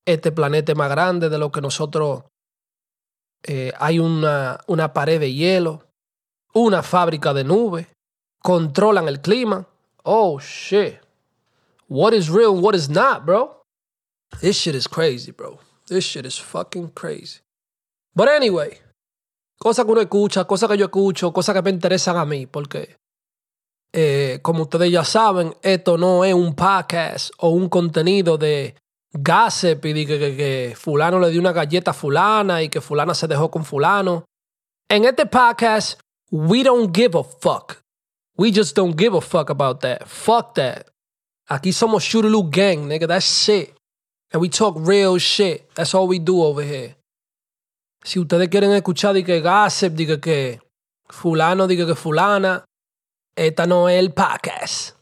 este 0.05 0.31
planeta 0.31 0.71
es 0.71 0.77
más 0.77 0.89
grande 0.89 1.29
de 1.29 1.37
lo 1.37 1.51
que 1.51 1.61
nosotros. 1.61 2.23
Eh, 3.43 3.71
hay 3.79 3.99
una, 3.99 4.59
una 4.67 4.91
pared 4.91 5.19
de 5.19 5.33
hielo, 5.33 5.85
una 6.53 6.81
fábrica 6.81 7.33
de 7.33 7.43
nubes, 7.43 7.87
controlan 8.41 9.07
el 9.07 9.21
clima. 9.21 9.67
Oh 10.03 10.39
shit. 10.39 10.99
What 11.87 12.13
is 12.13 12.29
real 12.29 12.53
and 12.53 12.63
what 12.63 12.75
is 12.75 12.89
not, 12.89 13.25
bro? 13.25 13.63
This 14.41 14.57
shit 14.57 14.75
is 14.75 14.87
crazy, 14.87 15.31
bro. 15.31 15.59
This 15.89 16.05
shit 16.05 16.25
is 16.25 16.37
fucking 16.37 16.91
crazy. 16.93 17.39
But 18.15 18.29
anyway, 18.29 18.77
cosas 19.59 19.85
que 19.85 19.91
uno 19.91 20.01
escucha, 20.01 20.45
cosas 20.45 20.69
que 20.69 20.77
yo 20.77 20.85
escucho, 20.85 21.33
cosas 21.33 21.55
que 21.55 21.61
me 21.63 21.71
interesan 21.71 22.15
a 22.15 22.25
mí, 22.25 22.45
porque 22.45 22.95
eh, 23.91 24.39
como 24.43 24.63
ustedes 24.63 24.91
ya 24.91 25.03
saben, 25.03 25.55
esto 25.63 25.97
no 25.97 26.23
es 26.23 26.33
un 26.33 26.53
podcast 26.53 27.31
o 27.39 27.49
un 27.49 27.69
contenido 27.69 28.37
de 28.37 28.75
gossip 29.13 29.83
y 29.85 29.93
de 29.93 30.05
que, 30.05 30.37
que, 30.37 30.75
fulano 30.77 31.19
le 31.19 31.31
dio 31.31 31.41
una 31.41 31.53
galleta 31.53 31.89
a 31.91 31.95
fulana 31.95 32.61
y 32.61 32.69
que 32.69 32.81
fulana 32.81 33.15
se 33.15 33.27
dejó 33.27 33.49
con 33.49 33.65
fulano. 33.65 34.25
En 34.89 35.05
este 35.05 35.25
podcast, 35.25 35.99
we 36.29 36.63
don't 36.63 36.95
give 36.95 37.17
a 37.17 37.23
fuck. 37.23 37.81
We 38.37 38.51
just 38.53 38.75
don't 38.75 38.95
give 38.95 39.17
a 39.17 39.21
fuck 39.21 39.49
about 39.49 39.81
that. 39.81 40.05
Fuck 40.05 40.53
that. 40.53 40.85
Aquí 41.47 41.73
somos 41.73 42.03
Shootaloo 42.03 42.47
Gang, 42.51 42.87
nigga. 42.87 43.07
That's 43.07 43.25
shit. 43.25 43.78
And 44.31 44.41
we 44.41 44.49
talk 44.49 44.75
real 44.77 45.17
shit. 45.17 45.73
That's 45.73 45.93
all 45.93 46.07
we 46.07 46.19
do 46.19 46.43
over 46.43 46.63
here. 46.63 46.95
Si 48.03 48.19
ustedes 48.19 48.49
quieren 48.49 48.71
escuchar 48.71 49.13
de 49.13 49.23
que 49.23 49.41
gossip, 49.41 49.93
diga 49.93 50.21
que 50.21 50.61
fulano, 51.09 51.67
diga 51.67 51.85
que 51.85 51.95
fulana, 51.95 52.63
esta 53.35 53.65
no 53.65 53.89
es 53.89 53.99
el 53.99 54.13
podcast. 54.13 54.95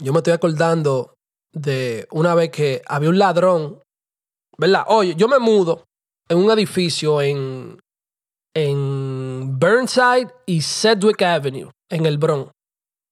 Yo 0.00 0.12
me 0.12 0.18
estoy 0.18 0.32
acordando 0.32 1.14
de 1.52 2.06
una 2.10 2.34
vez 2.34 2.50
que 2.50 2.82
había 2.86 3.08
un 3.08 3.18
ladrón, 3.18 3.80
¿verdad? 4.58 4.84
Oye, 4.88 5.14
yo 5.14 5.28
me 5.28 5.38
mudo 5.38 5.84
en 6.28 6.38
un 6.38 6.50
edificio 6.50 7.20
en, 7.20 7.78
en 8.54 9.58
Burnside 9.58 10.32
y 10.46 10.62
Sedgwick 10.62 11.22
Avenue, 11.22 11.70
en 11.90 12.06
el 12.06 12.18
Bronx, 12.18 12.50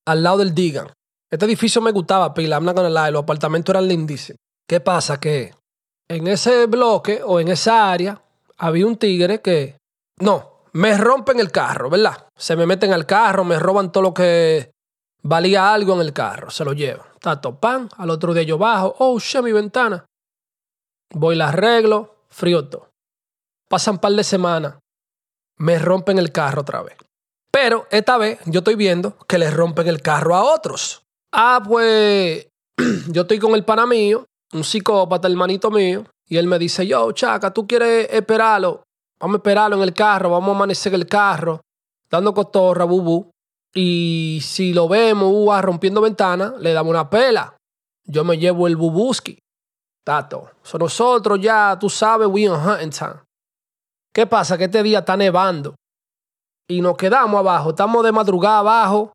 al 0.06 0.22
lado 0.22 0.38
del 0.38 0.54
Digan. 0.54 0.92
Este 1.30 1.46
edificio 1.46 1.80
me 1.80 1.92
gustaba, 1.92 2.34
pila, 2.34 2.56
I'm 2.56 2.64
not 2.64 2.76
gonna 2.76 3.10
los 3.10 3.22
apartamentos 3.22 3.72
eran 3.72 3.86
lindísimos. 3.86 4.38
¿Qué 4.70 4.78
pasa? 4.78 5.18
Que 5.18 5.52
en 6.08 6.28
ese 6.28 6.66
bloque 6.66 7.22
o 7.24 7.40
en 7.40 7.48
esa 7.48 7.90
área 7.90 8.22
había 8.56 8.86
un 8.86 8.96
tigre 8.96 9.42
que, 9.42 9.76
no, 10.20 10.60
me 10.74 10.96
rompen 10.96 11.40
el 11.40 11.50
carro, 11.50 11.90
¿verdad? 11.90 12.28
Se 12.36 12.54
me 12.54 12.66
meten 12.66 12.92
al 12.92 13.04
carro, 13.04 13.42
me 13.42 13.58
roban 13.58 13.90
todo 13.90 14.04
lo 14.04 14.14
que 14.14 14.70
valía 15.24 15.74
algo 15.74 15.94
en 15.94 16.02
el 16.02 16.12
carro, 16.12 16.52
se 16.52 16.64
lo 16.64 16.72
llevan. 16.72 17.04
Tato 17.18 17.58
pan, 17.58 17.88
al 17.96 18.10
otro 18.10 18.32
día 18.32 18.44
yo 18.44 18.58
bajo, 18.58 18.94
oh, 19.00 19.18
shit, 19.18 19.42
mi 19.42 19.50
ventana. 19.50 20.06
Voy, 21.14 21.34
la 21.34 21.48
arreglo, 21.48 22.26
frío 22.28 22.68
todo. 22.68 22.90
Pasan 23.68 23.98
par 23.98 24.12
de 24.12 24.22
semanas. 24.22 24.74
me 25.58 25.80
rompen 25.80 26.16
el 26.16 26.30
carro 26.30 26.60
otra 26.60 26.82
vez. 26.82 26.96
Pero 27.50 27.88
esta 27.90 28.18
vez 28.18 28.38
yo 28.46 28.60
estoy 28.60 28.76
viendo 28.76 29.18
que 29.26 29.38
le 29.38 29.50
rompen 29.50 29.88
el 29.88 30.00
carro 30.00 30.36
a 30.36 30.44
otros. 30.44 31.02
Ah, 31.32 31.60
pues 31.60 32.46
yo 33.08 33.22
estoy 33.22 33.40
con 33.40 33.56
el 33.56 33.64
pana 33.64 33.84
mío, 33.84 34.26
un 34.52 34.64
psicópata, 34.64 35.28
hermanito 35.28 35.70
mío, 35.70 36.04
y 36.26 36.36
él 36.36 36.46
me 36.46 36.58
dice, 36.58 36.86
yo, 36.86 37.12
chaca, 37.12 37.52
tú 37.52 37.66
quieres 37.66 38.08
esperarlo, 38.10 38.82
vamos 39.20 39.36
a 39.36 39.38
esperarlo 39.38 39.76
en 39.76 39.82
el 39.82 39.94
carro, 39.94 40.30
vamos 40.30 40.50
a 40.50 40.56
amanecer 40.56 40.94
el 40.94 41.06
carro, 41.06 41.60
dando 42.10 42.34
cotorra, 42.34 42.84
bubu. 42.84 43.30
Y 43.72 44.40
si 44.42 44.72
lo 44.72 44.88
vemos, 44.88 45.30
uh, 45.32 45.62
rompiendo 45.62 46.00
ventanas, 46.00 46.54
le 46.58 46.72
damos 46.72 46.90
una 46.90 47.08
pela. 47.08 47.56
Yo 48.04 48.24
me 48.24 48.36
llevo 48.36 48.66
el 48.66 48.76
bubuski. 48.76 49.38
Tato. 50.04 50.50
Son 50.62 50.80
nosotros 50.80 51.40
ya, 51.40 51.78
tú 51.78 51.88
sabes, 51.88 52.26
we 52.28 52.48
on 52.48 52.60
hunting 52.60 52.90
time. 52.90 53.22
¿Qué 54.12 54.26
pasa? 54.26 54.58
Que 54.58 54.64
este 54.64 54.82
día 54.82 55.00
está 55.00 55.16
nevando. 55.16 55.76
Y 56.68 56.80
nos 56.80 56.96
quedamos 56.96 57.38
abajo. 57.38 57.70
Estamos 57.70 58.02
de 58.04 58.10
madrugada 58.10 58.58
abajo. 58.58 59.12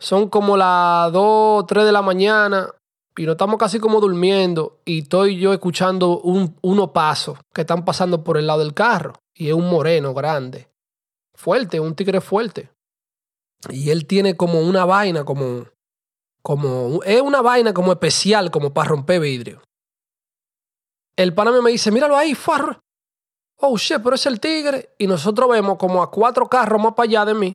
Son 0.00 0.28
como 0.28 0.56
las 0.56 1.12
2, 1.12 1.66
3 1.66 1.84
de 1.84 1.92
la 1.92 2.02
mañana. 2.02 2.70
Y 3.16 3.26
no 3.26 3.32
estamos 3.32 3.58
casi 3.58 3.78
como 3.78 4.00
durmiendo. 4.00 4.80
Y 4.84 5.02
estoy 5.02 5.38
yo 5.38 5.52
escuchando 5.52 6.20
un, 6.20 6.56
unos 6.62 6.90
pasos 6.90 7.38
que 7.52 7.60
están 7.60 7.84
pasando 7.84 8.24
por 8.24 8.36
el 8.36 8.46
lado 8.46 8.60
del 8.60 8.74
carro. 8.74 9.14
Y 9.34 9.48
es 9.48 9.54
un 9.54 9.68
moreno 9.68 10.14
grande. 10.14 10.68
Fuerte, 11.34 11.80
un 11.80 11.94
tigre 11.94 12.20
fuerte. 12.20 12.70
Y 13.70 13.90
él 13.90 14.06
tiene 14.06 14.36
como 14.36 14.60
una 14.60 14.84
vaina, 14.84 15.24
como. 15.24 15.66
como 16.42 17.02
es 17.04 17.20
una 17.20 17.40
vaina 17.40 17.72
como 17.72 17.92
especial, 17.92 18.50
como 18.50 18.72
para 18.72 18.90
romper 18.90 19.20
vidrio. 19.20 19.62
El 21.16 21.32
pana 21.34 21.52
me 21.62 21.70
dice, 21.70 21.90
míralo 21.90 22.16
ahí, 22.16 22.34
farro. 22.34 22.80
Oh, 23.58 23.78
shit, 23.78 24.02
pero 24.02 24.16
es 24.16 24.26
el 24.26 24.40
tigre. 24.40 24.94
Y 24.98 25.06
nosotros 25.06 25.48
vemos 25.48 25.78
como 25.78 26.02
a 26.02 26.10
cuatro 26.10 26.48
carros 26.48 26.82
más 26.82 26.94
para 26.94 27.08
allá 27.08 27.24
de 27.24 27.34
mí. 27.34 27.52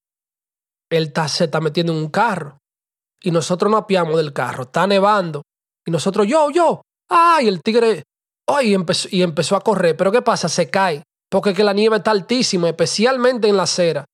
Él 0.90 1.14
se 1.28 1.44
está 1.44 1.60
metiendo 1.60 1.92
en 1.94 2.00
un 2.00 2.10
carro. 2.10 2.58
Y 3.22 3.32
nosotros 3.32 3.70
nos 3.70 3.82
apiamos 3.82 4.16
del 4.16 4.34
carro. 4.34 4.64
Está 4.64 4.88
nevando. 4.88 5.44
Y 5.90 5.92
nosotros, 5.92 6.28
yo, 6.28 6.50
yo. 6.52 6.82
Ay, 7.10 7.48
el 7.48 7.62
tigre. 7.62 8.04
Ay, 8.48 8.74
empezó, 8.74 9.10
y 9.12 9.22
empezó 9.22 9.56
a 9.56 9.62
correr. 9.62 9.98
Pero 9.98 10.12
¿qué 10.12 10.22
pasa? 10.22 10.48
Se 10.48 10.70
cae. 10.70 11.04
Porque 11.30 11.54
que 11.54 11.64
la 11.64 11.74
nieve 11.74 11.98
está 11.98 12.12
altísima, 12.12 12.70
especialmente 12.70 13.48
en 13.48 13.58
la 13.58 13.64
acera 13.64 14.06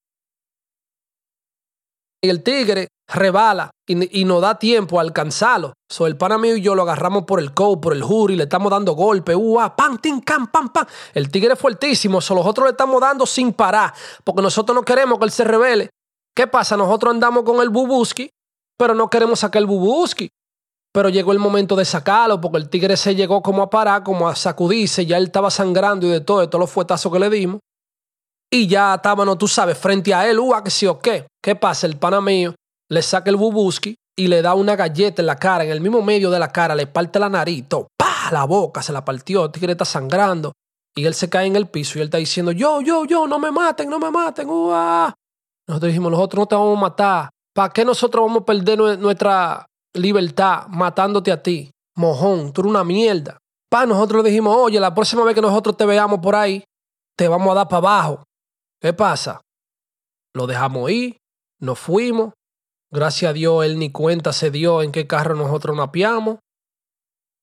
y 2.25 2.29
el 2.29 2.43
tigre 2.43 2.89
rebala 3.07 3.69
y, 3.87 4.25
no 4.25 4.41
da 4.41 4.57
tiempo 4.57 4.97
a 4.97 5.01
alcanzarlo. 5.01 5.73
So, 5.89 6.07
el 6.07 6.17
pana 6.17 6.39
mío 6.39 6.55
y 6.55 6.61
yo 6.61 6.73
lo 6.73 6.81
agarramos 6.81 7.23
por 7.23 7.39
el 7.39 7.53
coat, 7.53 7.79
por 7.79 7.93
el 7.93 8.01
jury, 8.01 8.35
le 8.35 8.43
estamos 8.43 8.71
dando 8.71 8.93
golpe, 8.93 9.35
uah, 9.35 9.75
pam, 9.75 9.99
tin, 9.99 10.21
cam, 10.21 10.47
pam, 10.47 10.69
pam. 10.69 10.85
El 11.13 11.29
tigre 11.29 11.53
es 11.53 11.59
fuertísimo, 11.59 12.19
so, 12.19 12.33
nosotros 12.33 12.65
le 12.65 12.71
estamos 12.71 12.99
dando 12.99 13.25
sin 13.25 13.53
parar, 13.53 13.93
porque 14.23 14.41
nosotros 14.41 14.75
no 14.75 14.83
queremos 14.83 15.19
que 15.19 15.25
él 15.25 15.31
se 15.31 15.43
revele. 15.43 15.89
¿Qué 16.35 16.47
pasa? 16.47 16.75
Nosotros 16.75 17.13
andamos 17.13 17.43
con 17.43 17.61
el 17.61 17.69
bubuski, 17.69 18.29
pero 18.77 18.95
no 18.95 19.07
queremos 19.09 19.39
sacar 19.39 19.61
el 19.61 19.67
bubuski. 19.67 20.29
Pero 20.95 21.09
llegó 21.09 21.33
el 21.33 21.39
momento 21.39 21.75
de 21.75 21.83
sacarlo, 21.83 22.39
porque 22.39 22.57
el 22.57 22.69
tigre 22.69 22.95
se 22.95 23.15
llegó 23.15 23.41
como 23.41 23.63
a 23.63 23.69
parar, 23.69 24.01
como 24.01 24.29
a 24.29 24.35
sacudirse, 24.35 25.05
ya 25.05 25.17
él 25.17 25.25
estaba 25.25 25.51
sangrando 25.51 26.07
y 26.07 26.09
de 26.09 26.21
todo, 26.21 26.39
de 26.39 26.47
todos 26.47 26.61
los 26.61 26.71
fuetazos 26.71 27.11
que 27.11 27.19
le 27.19 27.29
dimos 27.29 27.59
y 28.49 28.67
ya 28.67 28.95
estábamos, 28.95 29.37
tú 29.37 29.49
sabes, 29.49 29.77
frente 29.77 30.13
a 30.13 30.25
él, 30.29 30.39
uh, 30.39 30.63
que 30.63 30.69
sí 30.69 30.87
o 30.87 30.97
qué. 30.97 31.27
¿Qué 31.43 31.53
pasa? 31.55 31.85
El 31.85 31.97
pana 31.97 32.21
mío 32.21 32.55
le 32.89 33.01
saca 33.01 33.29
el 33.29 33.35
bubuski 33.35 33.95
y 34.17 34.27
le 34.27 34.41
da 34.41 34.53
una 34.53 34.77
galleta 34.77 35.21
en 35.21 35.25
la 35.25 35.35
cara, 35.35 35.65
en 35.65 35.71
el 35.71 35.81
mismo 35.81 36.01
medio 36.01 36.31
de 36.31 36.39
la 36.39 36.47
cara, 36.47 36.73
le 36.75 36.87
parte 36.87 37.19
la 37.19 37.27
nariz, 37.27 37.65
pa, 37.97 38.31
la 38.31 38.45
boca, 38.45 38.81
se 38.81 38.93
la 38.93 39.03
partió, 39.03 39.43
el 39.43 39.51
tigre 39.51 39.73
está 39.73 39.83
sangrando. 39.83 40.53
Y 40.95 41.05
él 41.05 41.13
se 41.13 41.27
cae 41.27 41.47
en 41.47 41.57
el 41.57 41.67
piso 41.67 41.97
y 41.97 42.01
él 42.01 42.07
está 42.07 42.19
diciendo, 42.19 42.53
yo, 42.53 42.79
yo, 42.79 43.03
yo, 43.03 43.27
no 43.27 43.37
me 43.37 43.51
maten, 43.51 43.89
no 43.89 43.99
me 43.99 44.09
maten, 44.09 44.49
uh, 44.49 45.11
Nosotros 45.67 45.89
dijimos, 45.89 46.09
nosotros 46.09 46.43
no 46.43 46.45
te 46.45 46.55
vamos 46.55 46.77
a 46.77 46.81
matar. 46.81 47.29
¿Para 47.53 47.73
qué 47.73 47.83
nosotros 47.83 48.23
vamos 48.25 48.43
a 48.43 48.45
perder 48.45 48.97
nuestra 48.97 49.65
libertad 49.95 50.67
matándote 50.67 51.31
a 51.31 51.41
ti? 51.41 51.71
Mojón, 51.95 52.51
tú 52.53 52.61
eres 52.61 52.69
una 52.71 52.83
mierda. 52.83 53.37
Pa, 53.69 53.85
nosotros 53.85 54.23
le 54.23 54.29
dijimos, 54.29 54.55
oye, 54.57 54.79
la 54.79 54.93
próxima 54.93 55.23
vez 55.23 55.35
que 55.35 55.41
nosotros 55.41 55.77
te 55.77 55.85
veamos 55.85 56.19
por 56.19 56.35
ahí, 56.35 56.63
te 57.17 57.27
vamos 57.27 57.51
a 57.51 57.55
dar 57.55 57.67
para 57.67 57.77
abajo. 57.77 58.23
¿Qué 58.79 58.93
pasa? 58.93 59.41
Lo 60.33 60.47
dejamos 60.47 60.91
ir, 60.91 61.17
nos 61.59 61.79
fuimos. 61.79 62.33
Gracias 62.91 63.29
a 63.29 63.33
Dios, 63.33 63.65
él 63.65 63.79
ni 63.79 63.91
cuenta 63.91 64.31
se 64.33 64.51
dio 64.51 64.81
en 64.81 64.91
qué 64.91 65.07
carro 65.07 65.35
nosotros 65.35 65.75
napiamos. 65.75 66.39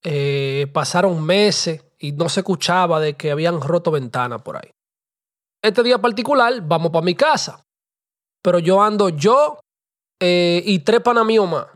Eh, 0.05 0.67
pasaron 0.73 1.23
meses 1.23 1.85
y 1.99 2.13
no 2.13 2.29
se 2.29 2.41
escuchaba 2.41 3.01
de 3.01 3.15
que 3.15 3.31
habían 3.31 3.61
roto 3.61 3.91
ventanas 3.91 4.43
por 4.43 4.57
ahí. 4.57 4.71
Este 5.63 5.83
día 5.83 5.99
particular, 5.99 6.61
vamos 6.63 6.91
para 6.91 7.05
mi 7.05 7.15
casa. 7.15 7.63
Pero 8.43 8.59
yo 8.59 8.83
ando 8.83 9.09
yo 9.09 9.61
eh, 10.21 10.63
y 10.65 10.81
tres 10.81 11.01
panas 11.01 11.25
más. 11.25 11.67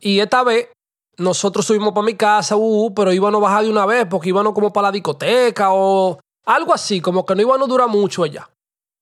Y 0.00 0.20
esta 0.20 0.44
vez 0.44 0.68
nosotros 1.16 1.66
subimos 1.66 1.92
para 1.92 2.06
mi 2.06 2.14
casa, 2.14 2.56
uh, 2.56 2.86
uh, 2.86 2.94
pero 2.94 3.12
íbamos 3.12 3.40
a 3.40 3.42
bajar 3.42 3.64
de 3.64 3.70
una 3.70 3.86
vez 3.86 4.06
porque 4.08 4.28
íbamos 4.28 4.52
como 4.52 4.72
para 4.72 4.88
la 4.88 4.92
discoteca 4.92 5.72
o 5.72 6.18
algo 6.46 6.72
así, 6.72 7.00
como 7.00 7.26
que 7.26 7.34
no 7.34 7.42
íbamos 7.42 7.66
a 7.66 7.70
durar 7.70 7.88
mucho 7.88 8.22
allá. 8.22 8.48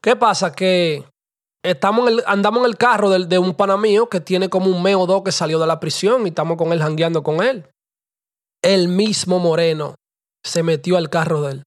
¿Qué 0.03 0.17
pasa? 0.17 0.53
Que 0.53 1.05
estamos 1.63 2.11
andamos 2.27 2.61
en 2.61 2.67
el 2.67 2.77
carro 2.77 3.11
de, 3.11 3.27
de 3.27 3.39
un 3.39 3.55
pana 3.55 3.77
mío 3.77 4.09
que 4.09 4.21
tiene 4.21 4.49
como 4.49 4.71
un 4.71 4.83
mes 4.83 4.97
o 4.97 5.07
dos 5.07 5.23
que 5.23 5.33
salió 5.33 5.59
de 5.59 5.67
la 5.67 5.79
prisión 5.79 6.25
y 6.25 6.31
estamos 6.31 6.57
con 6.57 6.73
él 6.73 6.81
jangueando 6.81 7.23
con 7.23 7.43
él. 7.43 7.69
El 8.63 8.89
mismo 8.89 9.39
Moreno 9.39 9.95
se 10.45 10.63
metió 10.63 10.97
al 10.97 11.11
carro 11.11 11.43
de 11.43 11.53
él. 11.53 11.63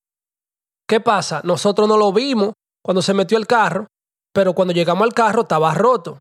¿Qué 0.88 1.00
pasa? 1.00 1.42
Nosotros 1.44 1.88
no 1.88 1.98
lo 1.98 2.12
vimos 2.12 2.54
cuando 2.84 3.02
se 3.02 3.14
metió 3.14 3.38
al 3.38 3.46
carro, 3.46 3.88
pero 4.34 4.54
cuando 4.54 4.74
llegamos 4.74 5.04
al 5.04 5.14
carro 5.14 5.42
estaba 5.42 5.74
roto. 5.76 6.20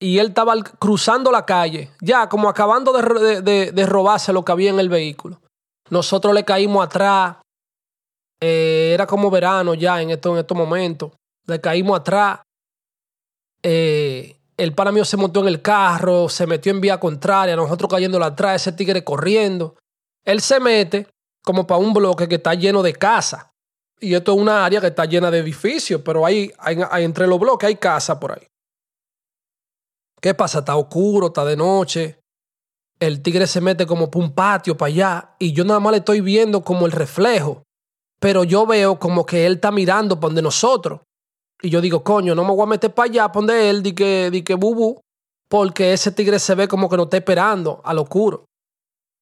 Y 0.00 0.18
él 0.18 0.28
estaba 0.28 0.54
cruzando 0.78 1.30
la 1.30 1.44
calle, 1.44 1.90
ya 2.00 2.28
como 2.28 2.48
acabando 2.48 2.92
de, 2.92 3.72
de, 3.72 3.86
robarse 3.86 4.32
lo 4.32 4.44
que 4.44 4.52
había 4.52 4.70
en 4.70 4.80
el 4.80 4.88
vehículo. 4.88 5.40
Nosotros 5.90 6.32
le 6.32 6.44
caímos 6.44 6.84
atrás. 6.84 7.36
Eh, 8.42 8.92
era 8.94 9.06
como 9.06 9.30
verano 9.30 9.74
ya 9.74 10.00
en, 10.00 10.10
esto, 10.10 10.32
en 10.32 10.38
estos 10.38 10.56
momentos 10.56 11.12
le 11.46 11.60
caímos 11.60 12.00
atrás. 12.00 12.40
Eh, 13.62 14.36
el 14.56 14.74
pana 14.74 14.92
mío 14.92 15.04
se 15.04 15.16
montó 15.16 15.40
en 15.40 15.48
el 15.48 15.60
carro, 15.60 16.28
se 16.28 16.46
metió 16.46 16.72
en 16.72 16.80
vía 16.80 16.98
contraria, 16.98 17.56
nosotros 17.56 17.90
cayéndole 17.90 18.24
atrás, 18.24 18.62
ese 18.62 18.72
tigre 18.72 19.04
corriendo. 19.04 19.76
Él 20.24 20.40
se 20.40 20.60
mete 20.60 21.08
como 21.42 21.66
para 21.66 21.80
un 21.80 21.92
bloque 21.92 22.28
que 22.28 22.36
está 22.36 22.54
lleno 22.54 22.82
de 22.82 22.94
casa. 22.94 23.52
Y 23.98 24.14
esto 24.14 24.32
es 24.32 24.40
una 24.40 24.64
área 24.64 24.80
que 24.80 24.88
está 24.88 25.04
llena 25.04 25.30
de 25.30 25.38
edificios, 25.38 26.00
pero 26.02 26.24
ahí, 26.24 26.50
entre 26.98 27.26
los 27.26 27.38
bloques 27.38 27.68
hay 27.68 27.76
casa 27.76 28.18
por 28.18 28.32
ahí. 28.32 28.46
¿Qué 30.20 30.34
pasa? 30.34 30.60
Está 30.60 30.76
oscuro, 30.76 31.28
está 31.28 31.44
de 31.44 31.56
noche. 31.56 32.20
El 32.98 33.22
tigre 33.22 33.46
se 33.46 33.60
mete 33.60 33.86
como 33.86 34.10
por 34.10 34.22
un 34.22 34.34
patio 34.34 34.76
para 34.76 34.88
allá 34.88 35.36
y 35.38 35.52
yo 35.52 35.64
nada 35.64 35.80
más 35.80 35.92
le 35.92 35.98
estoy 35.98 36.20
viendo 36.20 36.62
como 36.62 36.86
el 36.86 36.92
reflejo. 36.92 37.62
Pero 38.20 38.44
yo 38.44 38.66
veo 38.66 38.98
como 38.98 39.24
que 39.24 39.46
él 39.46 39.54
está 39.54 39.70
mirando 39.70 40.20
por 40.20 40.30
donde 40.30 40.42
nosotros. 40.42 41.00
Y 41.62 41.70
yo 41.70 41.80
digo, 41.80 42.04
coño, 42.04 42.34
no 42.34 42.44
me 42.44 42.50
voy 42.50 42.62
a 42.62 42.66
meter 42.66 42.94
para 42.94 43.10
allá, 43.10 43.28
donde 43.28 43.70
él, 43.70 43.82
di 43.82 43.94
que, 43.94 44.30
di 44.30 44.42
que 44.42 44.54
bubu, 44.54 45.00
porque 45.48 45.92
ese 45.92 46.12
tigre 46.12 46.38
se 46.38 46.54
ve 46.54 46.68
como 46.68 46.88
que 46.88 46.96
no 46.96 47.04
está 47.04 47.16
esperando 47.16 47.80
a 47.84 47.94
lo 47.94 48.02
oscuro. 48.02 48.44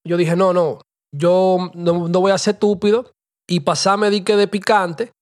Yo 0.04 0.16
dije, 0.16 0.36
no, 0.36 0.52
no, 0.52 0.80
yo 1.12 1.70
no, 1.74 2.08
voy 2.08 2.32
a 2.32 2.38
ser 2.38 2.54
estúpido 2.54 3.12
y 3.48 3.60
pasarme 3.60 4.10
di 4.10 4.22
que 4.22 4.36
de 4.36 4.48
picante 4.48 5.12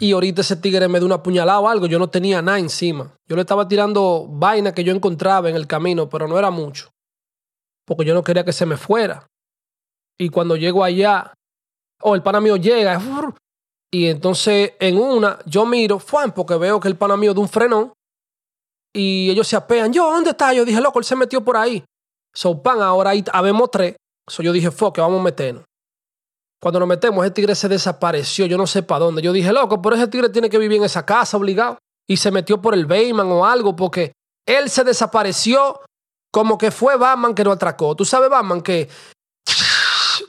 y 0.00 0.12
ahorita 0.12 0.40
ese 0.40 0.56
tigre 0.56 0.88
me 0.88 0.98
dio 0.98 1.06
una 1.06 1.22
puñalada 1.22 1.60
o 1.60 1.68
algo, 1.68 1.86
yo 1.86 1.98
no 1.98 2.08
tenía 2.08 2.40
nada 2.40 2.58
encima. 2.58 3.14
Yo 3.28 3.36
le 3.36 3.42
estaba 3.42 3.68
tirando 3.68 4.26
vaina 4.28 4.72
que 4.72 4.82
yo 4.82 4.94
encontraba 4.94 5.50
en 5.50 5.56
el 5.56 5.66
camino, 5.66 6.08
pero 6.08 6.26
no 6.26 6.38
era 6.38 6.50
mucho, 6.50 6.90
porque 7.86 8.06
yo 8.06 8.14
no 8.14 8.24
quería 8.24 8.44
que 8.44 8.52
se 8.52 8.64
me 8.64 8.78
fuera. 8.78 9.26
Y 10.18 10.30
cuando 10.30 10.56
llego 10.56 10.82
allá, 10.82 11.34
o 12.02 12.10
oh, 12.10 12.14
el 12.14 12.22
pana 12.22 12.40
mío 12.40 12.56
llega, 12.56 12.98
y 13.92 14.06
entonces 14.06 14.72
en 14.80 14.98
una 14.98 15.38
yo 15.44 15.66
miro, 15.66 15.98
Juan, 15.98 16.32
porque 16.32 16.56
veo 16.56 16.80
que 16.80 16.88
el 16.88 16.96
pana 16.96 17.16
mío 17.16 17.34
de 17.34 17.40
un 17.40 17.48
frenón 17.48 17.92
y 18.94 19.30
ellos 19.30 19.46
se 19.46 19.56
apean. 19.56 19.92
Yo, 19.92 20.10
¿dónde 20.10 20.30
está? 20.30 20.52
Yo 20.54 20.64
dije, 20.64 20.80
loco, 20.80 20.98
él 20.98 21.04
se 21.04 21.16
metió 21.16 21.44
por 21.44 21.56
ahí. 21.56 21.84
So, 22.34 22.62
pan, 22.62 22.80
ahora 22.80 23.10
ahí 23.10 23.24
habemos 23.32 23.70
tres. 23.70 23.96
So, 24.28 24.42
yo 24.42 24.52
dije, 24.52 24.70
fuck, 24.70 24.94
que 24.94 25.00
vamos 25.00 25.20
a 25.20 25.24
meternos. 25.24 25.64
Cuando 26.60 26.78
nos 26.78 26.88
metemos, 26.88 27.24
ese 27.24 27.32
tigre 27.32 27.54
se 27.54 27.68
desapareció, 27.68 28.46
yo 28.46 28.58
no 28.58 28.66
sé 28.66 28.82
para 28.82 29.04
dónde. 29.06 29.22
Yo 29.22 29.32
dije, 29.32 29.52
loco, 29.52 29.80
pero 29.80 29.96
ese 29.96 30.08
tigre 30.08 30.28
tiene 30.28 30.50
que 30.50 30.58
vivir 30.58 30.78
en 30.78 30.84
esa 30.84 31.06
casa 31.06 31.36
obligado. 31.36 31.78
Y 32.06 32.18
se 32.18 32.30
metió 32.30 32.60
por 32.60 32.74
el 32.74 32.86
Bayman 32.86 33.28
o 33.28 33.46
algo, 33.46 33.74
porque 33.74 34.12
él 34.46 34.68
se 34.68 34.84
desapareció 34.84 35.80
como 36.30 36.58
que 36.58 36.70
fue 36.70 36.96
Batman 36.96 37.34
que 37.34 37.44
no 37.44 37.52
atracó. 37.52 37.96
Tú 37.96 38.04
sabes, 38.04 38.28
Batman, 38.28 38.60
que 38.60 38.88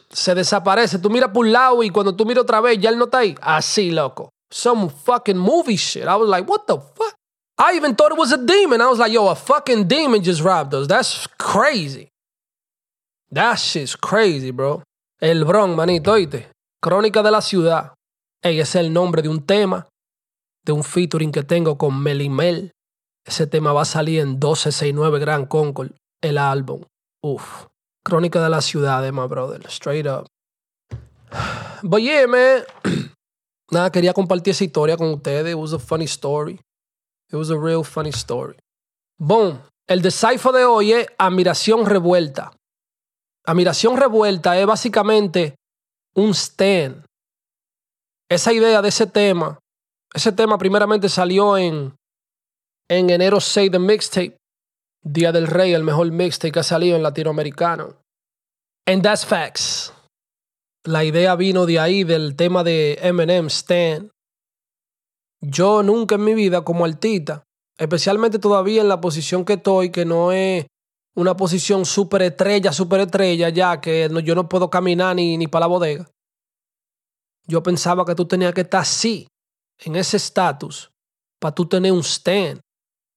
se 0.10 0.36
desaparece. 0.36 1.00
Tú 1.00 1.10
miras 1.10 1.32
por 1.32 1.46
un 1.46 1.52
lado 1.52 1.84
y 1.84 1.90
cuando 1.90 2.16
tú 2.16 2.26
miras 2.26 2.44
otra 2.44 2.62
vez 2.62 2.78
ya 2.80 2.90
él 2.90 2.98
no 2.98 3.06
está 3.06 3.20
ahí. 3.20 3.36
Así, 3.42 3.92
loco. 3.92 4.30
Some 4.52 4.90
fucking 4.90 5.38
movie 5.38 5.78
shit. 5.78 6.04
I 6.04 6.16
was 6.16 6.30
like, 6.30 6.50
what 6.50 6.66
the 6.68 6.76
fuck? 6.76 7.16
I 7.58 7.76
even 7.76 7.96
thought 7.96 8.12
it 8.12 8.18
was 8.18 8.32
a 8.32 8.38
demon. 8.38 8.82
I 8.82 8.88
was 8.88 9.00
like, 9.00 9.12
yo, 9.12 9.30
a 9.30 9.36
fucking 9.36 9.88
demon 9.88 10.24
just 10.24 10.42
robbed 10.42 10.74
us. 10.74 10.88
That's 10.88 11.28
crazy. 11.38 12.10
That 13.32 13.60
shit's 13.60 13.96
crazy, 13.96 14.52
bro. 14.52 14.84
El 15.22 15.46
Bronx, 15.46 15.76
manito, 15.76 16.14
oíste. 16.14 16.52
Crónica 16.82 17.22
de 17.22 17.30
la 17.30 17.42
ciudad. 17.42 17.94
Ey, 18.42 18.60
ese 18.60 18.80
es 18.80 18.86
el 18.86 18.92
nombre 18.92 19.22
de 19.22 19.30
un 19.30 19.46
tema 19.46 19.88
de 20.66 20.72
un 20.72 20.84
featuring 20.84 21.32
que 21.32 21.44
tengo 21.44 21.78
con 21.78 22.02
Melimel. 22.02 22.72
Ese 23.24 23.46
tema 23.46 23.72
va 23.72 23.84
a 23.84 23.86
salir 23.86 24.20
en 24.20 24.30
1269 24.30 25.20
Grand 25.20 25.48
Concord, 25.48 25.92
el 26.22 26.40
álbum. 26.40 26.82
Uf. 27.24 27.68
Crónica 28.04 28.42
de 28.42 28.50
la 28.50 28.62
ciudad, 28.62 29.04
my 29.12 29.28
brother. 29.28 29.62
Straight 29.68 30.08
up. 30.08 30.26
But 31.84 32.02
yeah, 32.02 32.26
man. 32.26 32.64
Nada, 33.72 33.92
quería 33.92 34.14
compartir 34.14 34.52
esa 34.52 34.64
historia 34.64 34.98
con 34.98 35.14
ustedes. 35.14 35.54
It 35.54 35.58
was 35.58 35.74
a 35.74 35.80
funny 35.80 36.06
story. 36.06 36.60
It 37.32 37.36
was 37.36 37.52
a 37.52 37.58
real 37.58 37.84
funny 37.84 38.10
story. 38.10 38.58
Boom. 39.20 39.62
El 39.88 40.02
decipher 40.02 40.52
de 40.52 40.66
hoy 40.66 40.94
es 40.94 41.08
admiración 41.20 41.86
revuelta. 41.86 42.52
Admiración 43.46 43.98
revuelta 43.98 44.60
es 44.60 44.66
básicamente 44.66 45.56
un 46.16 46.34
stand. 46.34 47.06
Esa 48.30 48.54
idea 48.54 48.82
de 48.82 48.90
ese 48.90 49.08
tema, 49.08 49.60
ese 50.14 50.32
tema 50.32 50.58
primeramente 50.58 51.10
salió 51.10 51.58
en, 51.58 51.96
en 52.90 53.10
enero 53.10 53.40
6 53.40 53.72
de 53.72 53.80
mixtape, 53.80 54.38
Día 55.04 55.32
del 55.32 55.48
Rey, 55.48 55.74
el 55.74 55.84
mejor 55.84 56.12
mixtape 56.12 56.52
que 56.52 56.60
ha 56.60 56.64
salido 56.64 56.96
en 56.96 57.04
latinoamericano. 57.04 57.96
And 58.86 59.02
that's 59.02 59.26
facts. 59.26 59.94
La 60.84 61.04
idea 61.04 61.36
vino 61.36 61.66
de 61.66 61.80
ahí, 61.80 62.04
del 62.04 62.36
tema 62.36 62.64
de 62.64 63.00
Eminem, 63.02 63.48
Stan. 63.48 64.12
Yo 65.42 65.82
nunca 65.82 66.16
en 66.16 66.24
mi 66.24 66.36
vida 66.36 66.64
como 66.64 66.86
artista, 66.86 67.44
especialmente 67.78 68.38
todavía 68.38 68.82
en 68.82 68.90
la 68.90 69.02
posición 69.02 69.44
que 69.44 69.54
estoy, 69.54 69.90
que 69.90 70.06
no 70.06 70.32
es 70.32 70.68
una 71.16 71.36
posición 71.36 71.86
súper 71.86 72.22
estrella, 72.24 72.72
súper 72.72 73.02
estrella, 73.02 73.50
ya 73.50 73.82
que 73.82 74.10
yo 74.24 74.36
no 74.36 74.48
puedo 74.48 74.70
caminar 74.70 75.16
ni, 75.16 75.38
ni 75.38 75.48
para 75.48 75.62
la 75.62 75.68
bodega. 75.68 76.10
Yo 77.48 77.62
pensaba 77.62 78.06
que 78.06 78.16
tú 78.16 78.26
tenías 78.26 78.54
que 78.54 78.62
estar 78.62 78.82
así, 78.82 79.28
en 79.80 79.96
ese 79.96 80.18
estatus, 80.18 80.92
para 81.40 81.56
tú 81.56 81.66
tener 81.66 81.92
un 81.92 82.04
stand, 82.04 82.62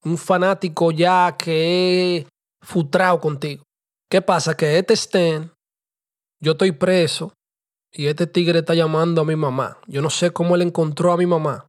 un 0.02 0.18
fanático 0.18 0.90
ya 0.90 1.36
que 1.38 2.16
es 2.16 2.26
futrado 2.62 3.20
contigo. 3.20 3.62
¿Qué 4.10 4.22
pasa? 4.22 4.56
Que 4.56 4.78
este 4.78 4.94
stand, 4.94 5.52
yo 6.40 6.52
estoy 6.52 6.72
preso 6.72 7.32
y 7.92 8.06
este 8.06 8.26
tigre 8.26 8.60
está 8.60 8.74
llamando 8.74 9.20
a 9.20 9.24
mi 9.24 9.36
mamá. 9.36 9.78
Yo 9.86 10.02
no 10.02 10.10
sé 10.10 10.32
cómo 10.32 10.54
él 10.54 10.62
encontró 10.62 11.12
a 11.12 11.16
mi 11.16 11.26
mamá. 11.26 11.66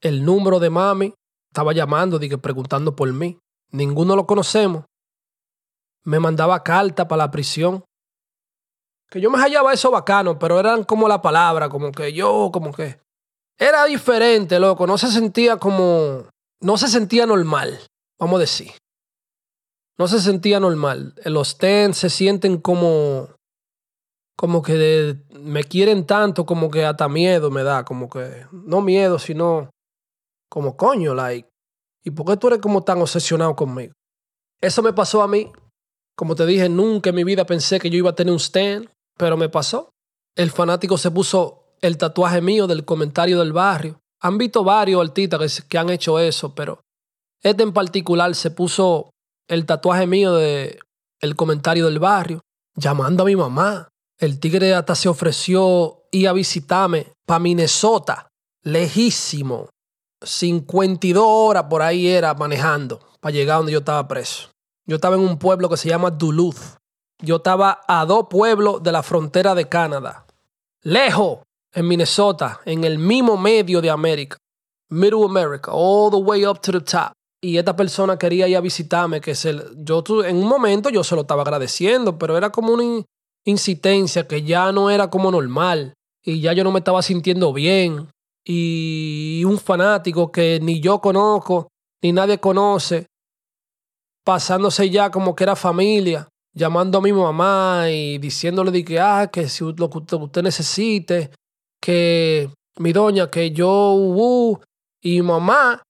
El 0.00 0.24
número 0.24 0.60
de 0.60 0.70
mami 0.70 1.14
estaba 1.50 1.72
llamando, 1.72 2.18
dije, 2.18 2.38
preguntando 2.38 2.94
por 2.94 3.12
mí. 3.12 3.38
Ninguno 3.72 4.14
lo 4.14 4.26
conocemos 4.26 4.84
me 6.06 6.20
mandaba 6.20 6.62
carta 6.62 7.08
para 7.08 7.24
la 7.24 7.30
prisión. 7.30 7.84
Que 9.10 9.20
yo 9.20 9.30
me 9.30 9.38
hallaba 9.38 9.72
eso 9.72 9.90
bacano, 9.90 10.38
pero 10.38 10.58
eran 10.58 10.84
como 10.84 11.08
la 11.08 11.20
palabra, 11.20 11.68
como 11.68 11.92
que 11.92 12.12
yo, 12.12 12.50
como 12.52 12.72
que. 12.72 12.98
Era 13.58 13.84
diferente, 13.84 14.58
loco. 14.58 14.86
No 14.86 14.98
se 14.98 15.08
sentía 15.08 15.56
como. 15.58 16.28
No 16.60 16.78
se 16.78 16.88
sentía 16.88 17.26
normal, 17.26 17.80
vamos 18.18 18.36
a 18.36 18.40
decir. 18.40 18.72
No 19.98 20.06
se 20.08 20.20
sentía 20.20 20.60
normal. 20.60 21.14
Los 21.24 21.58
TEN 21.58 21.92
se 21.92 22.08
sienten 22.08 22.58
como. 22.58 23.28
Como 24.36 24.62
que 24.62 25.16
me 25.30 25.64
quieren 25.64 26.06
tanto, 26.06 26.44
como 26.44 26.70
que 26.70 26.84
hasta 26.84 27.08
miedo 27.08 27.50
me 27.50 27.62
da. 27.62 27.84
Como 27.84 28.08
que. 28.08 28.46
No 28.52 28.80
miedo, 28.80 29.18
sino. 29.18 29.70
Como 30.48 30.76
coño, 30.76 31.14
like. 31.14 31.48
¿Y 32.04 32.10
por 32.10 32.26
qué 32.26 32.36
tú 32.36 32.46
eres 32.46 32.60
como 32.60 32.84
tan 32.84 33.00
obsesionado 33.00 33.56
conmigo? 33.56 33.92
Eso 34.60 34.82
me 34.82 34.92
pasó 34.92 35.22
a 35.22 35.28
mí 35.28 35.50
como 36.16 36.34
te 36.34 36.46
dije, 36.46 36.68
nunca 36.68 37.10
en 37.10 37.16
mi 37.16 37.24
vida 37.24 37.44
pensé 37.44 37.78
que 37.78 37.90
yo 37.90 37.98
iba 37.98 38.10
a 38.10 38.14
tener 38.14 38.32
un 38.32 38.40
stand, 38.40 38.88
pero 39.18 39.36
me 39.36 39.50
pasó. 39.50 39.90
El 40.34 40.50
fanático 40.50 40.96
se 40.96 41.10
puso 41.10 41.74
el 41.82 41.98
tatuaje 41.98 42.40
mío 42.40 42.66
del 42.66 42.84
comentario 42.84 43.38
del 43.38 43.52
barrio. 43.52 44.00
Han 44.22 44.38
visto 44.38 44.64
varios 44.64 45.00
artistas 45.00 45.62
que, 45.62 45.78
han 45.78 45.90
hecho 45.90 46.18
eso, 46.18 46.54
pero 46.54 46.80
este 47.42 47.62
en 47.62 47.72
particular 47.72 48.34
se 48.34 48.50
puso 48.50 49.10
el 49.46 49.66
tatuaje 49.66 50.06
mío 50.06 50.34
de 50.34 50.80
el 51.20 51.36
comentario 51.36 51.84
del 51.86 51.98
barrio, 51.98 52.40
llamando 52.74 53.22
a 53.22 53.26
mi 53.26 53.36
mamá. 53.36 53.88
El 54.18 54.40
tigre 54.40 54.74
hasta 54.74 54.94
se 54.94 55.10
ofreció 55.10 56.04
ir 56.10 56.28
a 56.28 56.32
visitarme 56.32 57.12
para 57.26 57.40
Minnesota, 57.40 58.28
lejísimo. 58.62 59.68
52 60.22 61.22
horas 61.22 61.64
por 61.64 61.82
ahí 61.82 62.08
era 62.08 62.32
manejando 62.32 63.00
para 63.20 63.34
llegar 63.34 63.58
donde 63.58 63.72
yo 63.72 63.80
estaba 63.80 64.08
preso. 64.08 64.48
Yo 64.86 64.96
estaba 64.96 65.16
en 65.16 65.22
un 65.22 65.38
pueblo 65.38 65.68
que 65.68 65.76
se 65.76 65.88
llama 65.88 66.10
Duluth. 66.10 66.78
Yo 67.20 67.36
estaba 67.36 67.80
a 67.88 68.06
dos 68.06 68.26
pueblos 68.30 68.82
de 68.82 68.92
la 68.92 69.02
frontera 69.02 69.54
de 69.54 69.68
Canadá. 69.68 70.26
Lejos, 70.82 71.40
en 71.72 71.88
Minnesota, 71.88 72.60
en 72.64 72.84
el 72.84 72.98
mismo 72.98 73.36
medio 73.36 73.80
de 73.80 73.90
América. 73.90 74.36
Middle 74.88 75.24
America, 75.24 75.72
all 75.72 76.10
the 76.10 76.18
way 76.18 76.46
up 76.46 76.60
to 76.60 76.70
the 76.70 76.80
top. 76.80 77.12
Y 77.42 77.58
esta 77.58 77.74
persona 77.74 78.16
quería 78.16 78.46
ir 78.46 78.56
a 78.56 78.60
visitarme, 78.60 79.20
que 79.20 79.34
se, 79.34 79.54
yo 79.76 80.04
en 80.24 80.36
un 80.36 80.48
momento 80.48 80.88
yo 80.88 81.02
se 81.02 81.16
lo 81.16 81.22
estaba 81.22 81.42
agradeciendo, 81.42 82.16
pero 82.16 82.36
era 82.36 82.50
como 82.50 82.72
una 82.72 83.04
insistencia 83.44 84.26
que 84.28 84.42
ya 84.42 84.70
no 84.70 84.90
era 84.90 85.10
como 85.10 85.30
normal. 85.30 85.94
Y 86.24 86.40
ya 86.40 86.52
yo 86.52 86.62
no 86.62 86.70
me 86.70 86.78
estaba 86.78 87.02
sintiendo 87.02 87.52
bien. 87.52 88.08
Y 88.44 89.42
un 89.44 89.58
fanático 89.58 90.30
que 90.30 90.60
ni 90.62 90.80
yo 90.80 91.00
conozco, 91.00 91.68
ni 92.02 92.12
nadie 92.12 92.38
conoce, 92.38 93.06
pasándose 94.26 94.90
ya 94.90 95.08
como 95.12 95.36
que 95.36 95.44
era 95.44 95.54
familia, 95.54 96.28
llamando 96.52 96.98
a 96.98 97.00
mi 97.00 97.12
mamá 97.12 97.88
y 97.88 98.18
diciéndole 98.18 98.72
de 98.72 98.84
que, 98.84 98.98
ah, 98.98 99.30
que 99.32 99.48
si 99.48 99.62
lo 99.62 99.88
que 99.88 99.98
usted 99.98 100.42
necesite, 100.42 101.30
que 101.80 102.50
mi 102.78 102.92
doña, 102.92 103.30
que 103.30 103.52
yo, 103.52 103.92
uh, 103.94 104.58
y 105.00 105.22
mamá, 105.22 105.80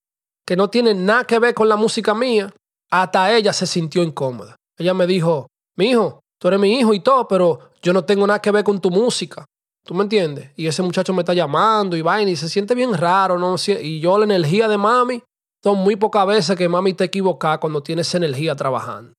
que 0.47 0.55
no 0.55 0.69
tiene 0.69 0.93
nada 0.93 1.25
que 1.25 1.39
ver 1.39 1.55
con 1.55 1.67
la 1.67 1.77
música 1.77 2.15
mía, 2.15 2.53
hasta 2.91 3.35
ella 3.35 3.55
se 3.55 3.67
sintió 3.67 4.03
incómoda. 4.03 4.57
Ella 4.77 4.93
me 4.93 5.07
dijo, 5.07 5.47
mi 5.79 5.87
hijo, 5.93 6.21
tú 6.39 6.49
eres 6.49 6.61
mi 6.61 6.79
hijo 6.79 6.93
y 6.93 7.01
todo, 7.01 7.27
pero 7.27 7.71
yo 7.81 7.95
no 7.95 8.05
tengo 8.05 8.27
nada 8.27 8.43
que 8.43 8.51
ver 8.51 8.65
con 8.65 8.83
tu 8.83 8.91
música. 8.91 9.47
¿Tú 9.83 9.95
me 9.95 10.03
entiendes? 10.03 10.51
Y 10.57 10.67
ese 10.67 10.83
muchacho 10.83 11.15
me 11.15 11.23
está 11.23 11.33
llamando 11.33 11.97
y 11.97 12.03
vaina 12.03 12.31
y 12.31 12.37
se 12.37 12.51
siente 12.51 12.75
bien 12.75 12.93
raro, 12.93 13.39
¿no? 13.39 13.57
Y 13.81 13.99
yo 13.99 14.19
la 14.19 14.25
energía 14.25 14.69
de 14.69 14.77
mami 14.77 15.23
son 15.67 15.79
muy 15.79 15.97
pocas 15.97 16.25
veces 16.29 16.55
que 16.55 16.69
mami 16.69 16.95
te 16.95 17.03
equivoca 17.03 17.59
cuando 17.59 17.83
tienes 17.83 18.15
energía 18.15 18.55
trabajando. 18.55 19.15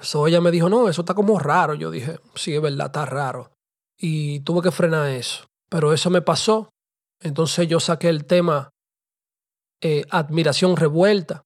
Eso 0.00 0.26
ella 0.26 0.40
me 0.40 0.50
dijo, 0.50 0.70
no, 0.70 0.88
eso 0.88 1.02
está 1.02 1.12
como 1.12 1.38
raro. 1.38 1.74
Yo 1.74 1.90
dije, 1.90 2.18
sí, 2.34 2.54
es 2.54 2.62
verdad, 2.62 2.86
está 2.86 3.04
raro. 3.04 3.50
Y 3.98 4.40
tuve 4.40 4.62
que 4.62 4.70
frenar 4.70 5.10
eso. 5.10 5.44
Pero 5.68 5.92
eso 5.92 6.08
me 6.08 6.22
pasó. 6.22 6.70
Entonces 7.20 7.68
yo 7.68 7.78
saqué 7.78 8.08
el 8.08 8.24
tema 8.24 8.70
eh, 9.82 10.06
admiración 10.08 10.78
revuelta. 10.78 11.42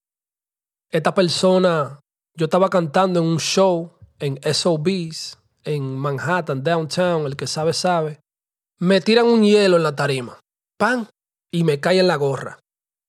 Esta 0.93 1.13
persona, 1.13 1.99
yo 2.37 2.45
estaba 2.45 2.71
cantando 2.71 3.19
en 3.19 3.27
un 3.27 3.41
show 3.41 3.99
en 4.21 4.39
SOBs, 4.45 5.41
en 5.65 5.99
Manhattan, 5.99 6.63
downtown, 6.63 7.27
el 7.27 7.35
que 7.35 7.49
sabe 7.49 7.73
sabe. 7.73 8.21
Me 8.79 9.01
tiran 9.01 9.27
un 9.27 9.43
hielo 9.43 9.77
en 9.77 9.83
la 9.83 9.97
tarima. 9.97 10.39
¡Pam! 10.79 11.09
Y 11.51 11.65
me 11.65 11.81
cae 11.81 11.99
en 11.99 12.07
la 12.07 12.15
gorra. 12.15 12.61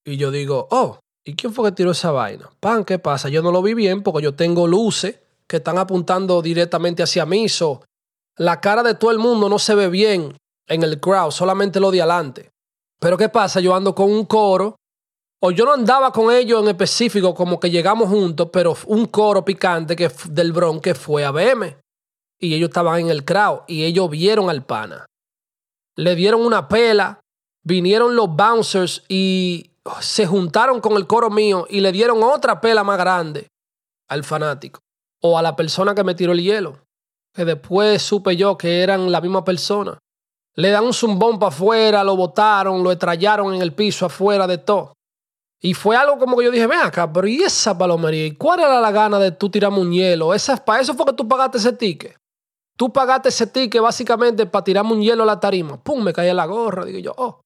Y 0.04 0.17
yo 0.17 0.32
digo, 0.32 0.67
oh, 0.71 1.00
¿Y 1.28 1.36
quién 1.36 1.54
fue 1.54 1.70
que 1.70 1.76
tiró 1.76 1.92
esa 1.92 2.12
vaina? 2.12 2.50
Pan, 2.62 2.86
¿qué 2.86 3.00
pasa? 3.00 3.28
Yo 3.28 3.42
no 3.42 3.52
lo 3.52 3.62
vi 3.62 3.74
bien 3.74 4.02
porque 4.02 4.24
yo 4.24 4.34
tengo 4.34 4.66
luces 4.66 5.20
que 5.46 5.58
están 5.58 5.78
apuntando 5.78 6.42
directamente 6.42 7.04
hacia 7.04 7.26
mí. 7.26 7.50
So, 7.50 7.84
la 8.38 8.62
cara 8.62 8.82
de 8.82 8.96
todo 8.96 9.12
el 9.12 9.20
mundo 9.20 9.50
no 9.50 9.60
se 9.60 9.76
ve 9.76 9.90
bien 9.90 10.38
en 10.68 10.84
el 10.84 11.02
crowd, 11.02 11.32
solamente 11.32 11.82
lo 11.82 11.92
de 11.92 12.02
adelante. 12.02 12.50
Pero 13.02 13.18
¿qué 13.18 13.28
pasa? 13.28 13.60
Yo 13.60 13.76
ando 13.76 13.94
con 13.94 14.10
un 14.10 14.24
coro, 14.24 14.78
o 15.42 15.52
yo 15.52 15.66
no 15.66 15.74
andaba 15.74 16.13
con 16.13 16.34
ellos 16.34 16.63
en 16.63 16.70
específico, 16.70 17.36
como 17.36 17.60
que 17.60 17.70
llegamos 17.70 18.08
juntos, 18.08 18.48
pero 18.54 18.78
un 18.86 19.08
coro 19.08 19.44
picante 19.44 19.98
que, 19.98 20.10
del 20.30 20.54
Bron 20.54 20.80
que 20.80 20.96
fue 20.96 21.26
a 21.26 21.32
verme. 21.32 21.76
Y 22.40 22.54
ellos 22.54 22.70
estaban 22.70 23.02
en 23.02 23.10
el 23.10 23.26
crowd 23.26 23.63
y 23.68 23.84
ellos 23.84 24.10
vieron 24.10 24.50
al 24.50 24.66
pana. 24.66 25.06
Le 25.98 26.16
dieron 26.16 26.46
una 26.46 26.70
pela, 26.70 27.20
vinieron 27.66 28.16
los 28.16 28.34
bouncers 28.34 29.04
y 29.10 29.72
se 30.02 30.26
juntaron 30.26 30.82
con 30.82 30.93
el 30.93 31.08
coro 31.08 31.30
mío 31.30 31.65
y 31.69 31.82
le 31.82 31.91
dieron 31.91 32.23
otra 32.23 32.62
pela 32.62 32.84
más 32.84 32.97
grande 32.97 33.47
al 34.08 34.23
fanático 34.23 34.80
o 35.21 35.38
a 35.38 35.41
la 35.41 35.56
persona 35.56 35.95
que 35.95 36.04
me 36.04 36.15
tiró 36.15 36.32
el 36.32 36.41
hielo, 36.41 36.80
que 37.34 37.45
después 37.45 38.02
supe 38.02 38.36
yo 38.36 38.58
que 38.58 38.82
eran 38.82 39.12
la 39.12 39.21
misma 39.21 39.43
persona. 39.43 39.97
Le 40.56 40.69
dan 40.69 40.86
un 40.86 40.93
zumbón 40.93 41.38
para 41.39 41.50
afuera, 41.50 42.04
lo 42.04 42.15
botaron, 42.15 42.84
lo 42.84 42.91
estrallaron 42.91 43.54
en 43.54 43.62
el 43.62 43.73
piso 43.73 44.06
afuera 44.06 44.47
de 44.47 44.58
todo. 44.58 44.93
Y 45.60 45.73
fue 45.73 45.95
algo 45.95 46.19
como 46.19 46.38
que 46.38 46.45
yo 46.45 46.52
dije, 46.52 46.67
ven 46.67 46.80
acá, 46.80 47.12
pero 47.12 47.28
¿y 47.28 47.41
esa 47.41 47.78
palomería? 47.78 48.28
¿Y 48.28 48.36
cuál 48.36 48.60
era 48.60 48.80
la 48.80 48.91
gana 48.91 49.17
de 49.17 49.32
tú 49.32 49.50
tirarme 49.50 49.80
un 49.80 49.91
hielo? 49.91 50.32
Para 50.65 50.82
eso 50.82 50.93
fue 50.93 51.06
que 51.06 51.13
tú 51.13 51.28
pagaste 51.28 51.58
ese 51.58 51.73
ticket. 51.73 52.15
Tú 52.76 52.93
pagaste 52.93 53.30
ese 53.30 53.47
ticket 53.47 53.82
básicamente 53.82 54.45
para 54.45 54.63
tirarme 54.63 54.93
un 54.93 55.02
hielo 55.02 55.23
a 55.23 55.26
la 55.26 55.39
tarima. 55.39 55.82
Pum, 55.82 56.04
me 56.04 56.13
caía 56.13 56.34
la 56.34 56.45
gorra. 56.45 56.86
Digo 56.86 57.00
yo, 57.00 57.13
oh, 57.17 57.41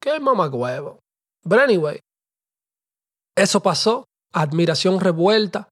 qué 0.00 0.18
mamagüevo. 0.18 1.01
But 1.44 1.60
anyway, 1.60 2.00
eso 3.36 3.62
pasó, 3.62 4.04
admiración 4.32 5.00
revuelta, 5.00 5.68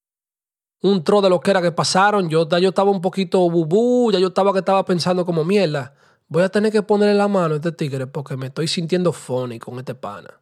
un 0.83 1.05
tro 1.05 1.21
de 1.21 1.31
lo 1.31 1.41
que 1.41 1.51
era 1.51 1.63
que 1.63 1.73
pasaron. 1.73 2.29
Yo, 2.29 2.49
ya 2.49 2.59
yo 2.59 2.71
estaba 2.71 2.91
un 2.91 3.01
poquito 3.01 3.49
bubú, 3.51 4.11
ya 4.13 4.19
yo 4.19 4.29
estaba 4.29 4.53
que 4.53 4.61
estaba 4.61 4.85
pensando 4.85 5.25
como 5.25 5.45
mierda. 5.45 5.95
Voy 6.29 6.43
a 6.43 6.49
tener 6.49 6.73
que 6.73 6.83
ponerle 6.83 7.15
la 7.15 7.29
mano 7.29 7.55
a 7.55 7.57
este 7.57 7.73
tigre 7.73 8.07
porque 8.07 8.37
me 8.37 8.47
estoy 8.47 8.69
sintiendo 8.69 9.13
funny 9.13 9.59
con 9.59 9.79
este 9.79 9.95
pana. 9.95 10.41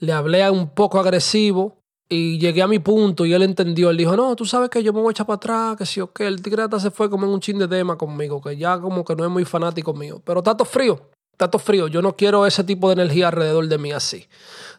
le 0.00 0.12
hablé 0.12 0.48
un 0.50 0.70
poco 0.70 0.98
agresivo 0.98 1.78
y 2.08 2.38
llegué 2.38 2.62
a 2.62 2.68
mi 2.68 2.78
punto 2.78 3.24
y 3.26 3.32
él 3.32 3.42
entendió. 3.42 3.90
Él 3.90 3.96
dijo, 3.96 4.16
no, 4.16 4.36
tú 4.36 4.44
sabes 4.44 4.70
que 4.70 4.82
yo 4.82 4.92
me 4.92 5.00
voy 5.00 5.08
a 5.08 5.12
echar 5.12 5.26
para 5.26 5.36
atrás, 5.36 5.76
que 5.76 5.86
sí 5.86 6.00
o 6.00 6.12
qué. 6.12 6.26
El 6.26 6.42
tigre 6.42 6.64
se 6.78 6.90
fue 6.90 7.10
como 7.10 7.26
en 7.26 7.32
un 7.32 7.40
chin 7.40 7.58
de 7.58 7.68
tema 7.68 7.96
conmigo, 7.98 8.40
que 8.40 8.56
ya 8.56 8.78
como 8.80 9.04
que 9.04 9.16
no 9.16 9.24
es 9.24 9.30
muy 9.30 9.44
fanático 9.44 9.94
mío. 9.94 10.20
Pero 10.24 10.42
tato 10.42 10.64
frío, 10.64 11.10
tato 11.36 11.58
frío. 11.58 11.88
Yo 11.88 12.02
no 12.02 12.16
quiero 12.16 12.46
ese 12.46 12.64
tipo 12.64 12.88
de 12.88 12.94
energía 12.94 13.28
alrededor 13.28 13.68
de 13.68 13.78
mí 13.78 13.92
así. 13.92 14.28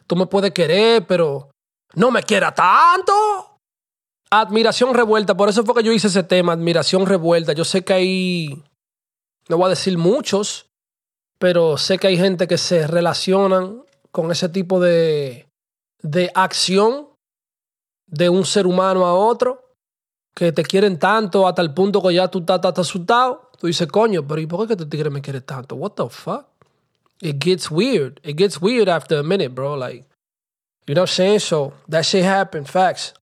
Tú 0.06 0.16
me 0.16 0.26
puedes 0.26 0.52
querer, 0.52 1.06
pero 1.06 1.50
no 1.94 2.10
me 2.10 2.22
quiera 2.22 2.54
tanto. 2.54 3.12
Admiración 4.30 4.94
revuelta, 4.94 5.36
por 5.36 5.48
eso 5.48 5.64
fue 5.64 5.74
que 5.76 5.84
yo 5.84 5.92
hice 5.92 6.08
ese 6.08 6.22
tema, 6.22 6.52
admiración 6.52 7.06
revuelta. 7.06 7.52
Yo 7.52 7.64
sé 7.64 7.84
que 7.84 7.92
hay, 7.92 8.64
no 9.48 9.56
voy 9.56 9.66
a 9.66 9.70
decir 9.70 9.96
muchos, 9.96 10.66
pero 11.38 11.76
sé 11.78 11.98
que 11.98 12.08
hay 12.08 12.16
gente 12.16 12.48
que 12.48 12.58
se 12.58 12.86
relacionan 12.86 13.82
con 14.10 14.32
ese 14.32 14.48
tipo 14.48 14.80
de, 14.80 15.46
de 16.02 16.30
acción 16.34 17.08
de 18.06 18.28
un 18.28 18.44
ser 18.44 18.66
humano 18.66 19.06
a 19.06 19.14
otro, 19.14 19.66
que 20.34 20.52
te 20.52 20.62
quieren 20.64 20.98
tanto 20.98 21.48
hasta 21.48 21.62
el 21.62 21.72
punto 21.72 22.02
que 22.02 22.14
ya 22.14 22.28
tú 22.28 22.40
estás, 22.40 22.60
asustado. 22.78 23.45
Tú 23.66 23.68
dices, 23.68 23.88
coño, 23.88 24.24
pero 24.24 24.40
¿y 24.40 24.46
por 24.46 24.64
qué 24.68 24.74
este 24.74 24.86
tigre 24.86 25.10
me 25.10 25.20
quiere 25.20 25.40
tanto? 25.40 25.74
What 25.74 25.94
the 25.96 26.08
fuck? 26.08 26.46
It 27.20 27.42
gets 27.44 27.68
weird. 27.68 28.20
It 28.22 28.38
gets 28.38 28.60
weird 28.60 28.88
after 28.88 29.18
a 29.18 29.24
minute, 29.24 29.48
bro. 29.48 29.74
Like, 29.74 30.04
you 30.86 30.94
know 30.94 31.02
what 31.02 31.10
I'm 31.10 31.16
saying? 31.16 31.40
So, 31.40 31.72
that 31.88 32.04
shit 32.04 32.24
happened, 32.24 32.68
facts. 32.68 33.12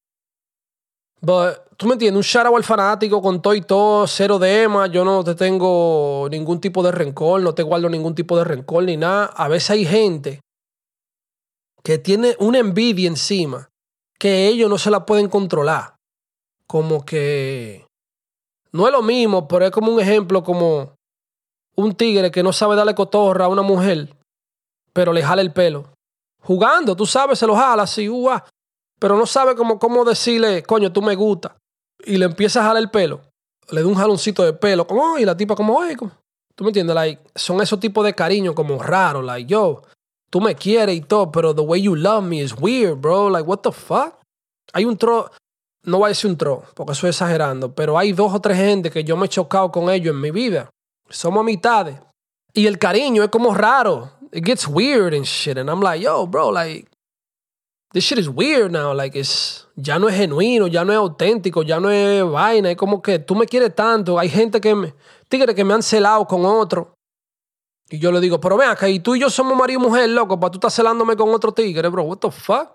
But, 1.23 1.79
tú 1.79 1.87
me 1.87 1.95
entiendes, 1.95 2.17
un 2.17 2.23
shout 2.23 2.45
out 2.45 2.57
al 2.57 2.63
fanático 2.63 3.23
con 3.23 3.41
todo 3.41 3.55
y 3.55 3.63
todo, 3.63 4.07
cero 4.07 4.39
de 4.39 4.65
Emma. 4.65 4.87
Yo 4.87 5.03
no 5.03 5.25
te 5.25 5.35
tengo 5.35 6.29
ningún 6.31 6.61
tipo 6.61 6.83
de 6.83 6.93
rencor, 6.93 7.41
no 7.41 7.55
te 7.55 7.63
guardo 7.63 7.89
ningún 7.89 8.15
tipo 8.15 8.37
de 8.37 8.45
rencor 8.45 8.85
ni 8.85 8.99
nada. 8.99 9.33
A 9.35 9.49
veces 9.49 9.71
hay 9.71 9.87
gente 9.87 10.41
que 11.83 11.97
tiene 11.97 12.37
una 12.39 12.59
envidia 12.59 13.09
encima 13.09 13.71
que 14.19 14.47
ellos 14.49 14.69
no 14.69 14.77
se 14.77 14.91
la 14.91 15.07
pueden 15.07 15.31
controlar. 15.31 15.95
Como 16.67 17.07
que 17.07 17.84
no 18.75 18.87
es 18.87 18.93
lo 18.93 19.03
mismo, 19.03 19.47
pero 19.47 19.65
es 19.65 19.71
como 19.71 19.93
un 19.93 20.01
ejemplo 20.01 20.43
como 20.43 20.97
un 21.77 21.95
tigre 21.95 22.31
que 22.33 22.43
no 22.43 22.53
sabe 22.53 22.75
darle 22.75 22.95
cotorra 22.95 23.45
a 23.45 23.49
una 23.49 23.63
mujer, 23.63 24.17
pero 24.93 25.13
le 25.13 25.23
jala 25.23 25.43
el 25.43 25.53
pelo. 25.53 25.93
Jugando, 26.43 26.97
tú 26.97 27.07
sabes, 27.07 27.39
se 27.39 27.47
lo 27.47 27.55
jala 27.55 27.85
así, 27.85 28.09
uh, 28.09 28.31
pero 28.99 29.17
no 29.17 29.27
sabe 29.27 29.55
cómo, 29.55 29.79
cómo 29.79 30.05
decirle, 30.05 30.65
coño, 30.65 30.93
tú 30.93 31.03
me 31.03 31.15
gusta. 31.15 31.57
Y 32.05 32.17
le 32.17 32.27
empieza 32.27 32.61
a 32.61 32.65
jalar 32.65 32.83
el 32.83 32.91
pelo. 32.91 33.21
Le 33.71 33.81
da 33.81 33.87
un 33.87 33.95
jaloncito 33.95 34.43
de 34.43 34.53
pelo, 34.53 34.87
como, 34.87 35.19
y 35.19 35.25
la 35.25 35.37
tipa 35.37 35.55
como, 35.55 35.77
oye, 35.77 35.97
tú 35.97 36.65
me 36.65 36.71
entiendes, 36.71 36.95
like, 36.95 37.23
son 37.37 37.61
esos 37.61 37.79
tipos 37.79 38.05
de 38.05 38.15
cariño 38.15 38.57
como 38.57 38.83
raros, 38.83 39.25
like, 39.25 39.49
yo, 39.49 39.83
tú 40.31 40.41
me 40.41 40.57
quieres 40.57 40.97
y 40.97 41.01
todo, 41.01 41.31
pero 41.31 41.55
the 41.55 41.63
way 41.63 41.81
you 41.81 41.95
love 41.95 42.25
me 42.25 42.43
is 42.43 42.53
weird, 42.59 43.01
bro. 43.01 43.31
Like, 43.31 43.49
what 43.49 43.59
the 43.59 43.71
fuck? 43.71 44.17
Hay 44.73 44.85
un 44.85 44.97
tro, 44.97 45.31
no 45.85 45.99
voy 45.99 46.07
a 46.07 46.09
decir 46.09 46.31
un 46.31 46.37
tro, 46.37 46.63
porque 46.75 46.93
estoy 46.93 47.11
exagerando, 47.11 47.75
pero 47.75 47.99
hay 47.99 48.13
dos 48.13 48.33
o 48.33 48.41
tres 48.41 48.57
gente 48.57 48.91
que 48.91 49.05
yo 49.05 49.17
me 49.17 49.27
he 49.27 49.29
chocado 49.29 49.71
con 49.71 49.91
ellos 49.91 50.15
en 50.15 50.21
mi 50.21 50.31
vida. 50.31 50.71
Somos 51.09 51.41
amistades. 51.41 51.99
Y 52.53 52.67
el 52.67 52.79
cariño 52.79 53.23
es 53.23 53.31
como 53.31 53.55
raro. 53.55 54.13
It 54.33 54.45
gets 54.45 54.67
weird 54.67 55.15
and 55.15 55.25
shit. 55.25 55.59
And 55.59 55.69
I'm 55.69 55.81
like, 55.81 56.03
yo, 56.03 56.27
bro, 56.27 56.51
like, 56.51 56.89
this 57.93 58.05
shit 58.05 58.19
is 58.19 58.29
weird 58.29 58.73
now. 58.73 58.95
Like, 58.95 59.19
it's, 59.19 59.69
ya 59.77 59.99
no 59.99 60.09
es 60.09 60.17
genuino, 60.17 60.67
ya 60.67 60.85
no 60.85 60.93
es 60.93 60.99
auténtico, 60.99 61.63
ya 61.63 61.79
no 61.79 61.91
es 61.91 62.25
vaina. 62.25 62.71
Es 62.71 62.77
como 62.77 63.03
que 63.03 63.19
tú 63.19 63.35
me 63.35 63.47
quieres 63.47 63.75
tanto. 63.75 64.19
Hay 64.19 64.29
gente 64.29 64.61
que 64.61 64.75
me, 64.75 64.95
tigres 65.29 65.55
que 65.55 65.65
me 65.65 65.75
han 65.75 65.83
celado 65.83 66.27
con 66.27 66.45
otro. 66.47 66.95
Y 67.91 67.99
yo 67.99 68.11
le 68.11 68.21
digo, 68.21 68.41
pero 68.41 68.57
ven 68.57 68.71
acá, 68.71 68.87
tú 69.03 69.15
y 69.15 69.21
yo 69.21 69.29
somos 69.29 69.57
marido 69.57 69.81
y 69.81 69.83
mujer, 69.83 70.09
loco, 70.09 70.41
para 70.41 70.51
tú 70.51 70.57
estás 70.57 70.75
celándome 70.75 71.17
con 71.17 71.29
otro 71.35 71.53
tigre, 71.53 71.89
bro. 71.89 72.05
What 72.05 72.19
the 72.19 72.31
fuck? 72.31 72.71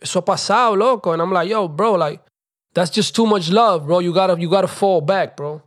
Eso 0.00 0.22
pasado, 0.22 0.76
loco. 0.76 1.12
And 1.12 1.22
I'm 1.22 1.32
like, 1.32 1.48
yo, 1.48 1.68
bro, 1.68 1.92
like, 1.94 2.20
that's 2.74 2.90
just 2.90 3.14
too 3.14 3.26
much 3.26 3.50
love, 3.50 3.86
bro. 3.86 4.00
You 4.00 4.12
gotta, 4.12 4.40
you 4.40 4.48
gotta 4.48 4.68
fall 4.68 5.00
back, 5.00 5.36
bro. 5.36 5.62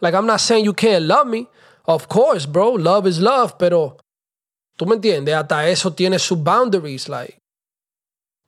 Like, 0.00 0.14
I'm 0.14 0.26
not 0.26 0.40
saying 0.40 0.64
you 0.64 0.74
can't 0.74 1.04
love 1.04 1.26
me. 1.26 1.48
Of 1.86 2.08
course, 2.08 2.46
bro. 2.46 2.72
Love 2.72 3.06
is 3.06 3.20
love, 3.20 3.58
pero 3.58 3.96
tú 4.78 4.86
me 4.86 4.96
entiendes, 4.96 5.34
hasta 5.34 5.68
eso 5.68 5.90
tiene 5.90 6.18
sus 6.18 6.38
boundaries, 6.38 7.08
like. 7.08 7.38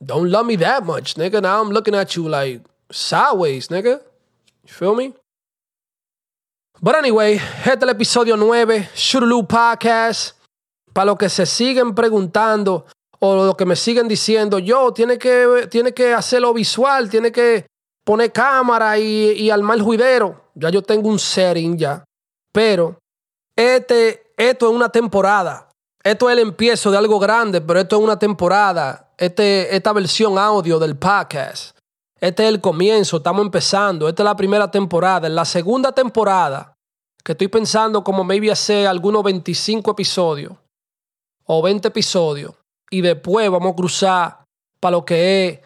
Don't 0.05 0.31
love 0.31 0.47
me 0.47 0.57
that 0.57 0.85
much, 0.85 1.15
nigga. 1.15 1.41
Now 1.41 1.61
I'm 1.63 1.71
looking 1.71 1.95
at 1.95 2.15
you 2.17 2.29
like 2.29 2.61
sideways, 2.91 3.69
nigga. 3.69 4.01
You 4.65 4.73
feel 4.73 4.95
me? 4.95 5.15
But 6.83 6.97
anyway, 6.97 7.37
este 7.37 7.79
es 7.79 7.83
el 7.83 7.89
episodio 7.89 8.37
9, 8.37 8.91
Shurulu 8.95 9.49
Podcast. 9.49 10.35
Para 10.93 11.07
los 11.07 11.19
que 11.19 11.29
se 11.29 11.47
siguen 11.47 11.95
preguntando 11.95 12.87
o 13.21 13.47
los 13.47 13.57
que 13.57 13.65
me 13.65 13.77
siguen 13.77 14.09
diciendo, 14.09 14.59
yo, 14.59 14.93
tiene 14.93 15.19
que, 15.19 15.69
tiene 15.71 15.93
que 15.93 16.13
hacerlo 16.13 16.53
visual, 16.53 17.09
tiene 17.09 17.33
que 17.33 17.67
poner 18.05 18.33
cámara 18.33 18.99
y, 18.99 19.33
y 19.33 19.51
armar 19.51 19.81
juidero. 19.81 20.51
Ya 20.55 20.71
yo 20.71 20.83
tengo 20.83 21.09
un 21.09 21.19
setting 21.19 21.77
ya. 21.77 22.05
Pero 22.53 22.99
este, 23.57 24.33
esto 24.37 24.69
es 24.69 24.75
una 24.75 24.91
temporada. 24.91 25.71
Esto 26.03 26.31
es 26.31 26.35
el 26.35 26.43
empiezo 26.43 26.91
de 26.91 26.99
algo 26.99 27.19
grande, 27.19 27.61
pero 27.61 27.81
esto 27.81 27.97
es 27.97 28.03
una 28.03 28.19
temporada. 28.19 29.13
Este, 29.19 29.75
esta 29.75 29.93
versión 29.93 30.39
audio 30.39 30.79
del 30.79 30.97
podcast. 30.97 31.77
Este 32.21 32.45
es 32.45 32.49
el 32.49 32.61
comienzo, 32.61 33.17
estamos 33.17 33.45
empezando. 33.45 34.09
Esta 34.09 34.23
es 34.23 34.25
la 34.25 34.37
primera 34.37 34.71
temporada. 34.71 35.27
En 35.27 35.35
la 35.35 35.45
segunda 35.45 35.93
temporada, 35.93 36.75
que 37.25 37.33
estoy 37.33 37.49
pensando 37.49 38.05
como 38.05 38.25
maybe 38.25 38.51
hacer 38.51 38.87
algunos 38.87 39.23
25 39.25 39.91
episodios 39.91 40.53
o 41.45 41.61
20 41.61 41.89
episodios. 41.89 42.55
Y 42.97 43.03
después 43.03 43.51
vamos 43.51 43.73
a 43.73 43.77
cruzar 43.77 44.45
para 44.81 44.93
lo 44.93 45.05
que 45.05 45.49
es 45.49 45.61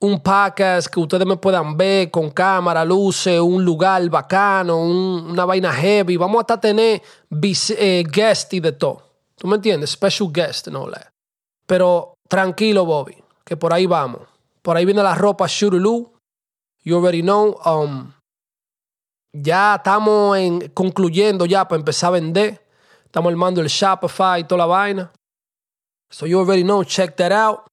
un 0.00 0.18
podcast 0.22 0.86
que 0.86 0.98
ustedes 0.98 1.26
me 1.26 1.36
puedan 1.36 1.76
ver 1.76 2.10
con 2.10 2.30
cámara, 2.30 2.86
luces, 2.86 3.38
un 3.38 3.62
lugar 3.62 4.08
bacano, 4.08 4.80
una 4.80 5.44
vaina 5.44 5.70
heavy. 5.70 6.16
Vamos 6.16 6.40
hasta 6.40 6.58
tener 6.58 7.02
eh, 7.76 8.04
guest 8.10 8.54
y 8.54 8.60
de 8.60 8.72
todo. 8.72 9.02
¿Tú 9.36 9.46
me 9.46 9.56
entiendes? 9.56 9.90
Special 9.90 10.30
guest 10.32 10.68
no 10.68 10.84
all 10.84 10.94
Pero 11.66 12.14
tranquilo, 12.30 12.86
Bobby, 12.86 13.22
que 13.44 13.58
por 13.58 13.74
ahí 13.74 13.84
vamos. 13.84 14.22
Por 14.62 14.78
ahí 14.78 14.86
viene 14.86 15.02
la 15.02 15.14
ropa 15.14 15.44
Shurulu. 15.46 16.14
You 16.82 16.96
already 16.96 17.20
know. 17.20 17.60
Um, 17.66 18.10
ya 19.34 19.74
estamos 19.74 20.38
en, 20.38 20.70
concluyendo 20.70 21.44
ya 21.44 21.68
para 21.68 21.80
empezar 21.80 22.08
a 22.08 22.12
vender. 22.12 22.66
Estamos 23.04 23.30
armando 23.30 23.60
el 23.60 23.68
Shopify 23.68 24.40
y 24.40 24.44
toda 24.44 24.60
la 24.60 24.66
vaina. 24.66 25.12
So 26.14 26.26
you 26.26 26.38
already 26.38 26.62
know, 26.62 26.84
check 26.84 27.16
that 27.16 27.32
out. 27.32 27.66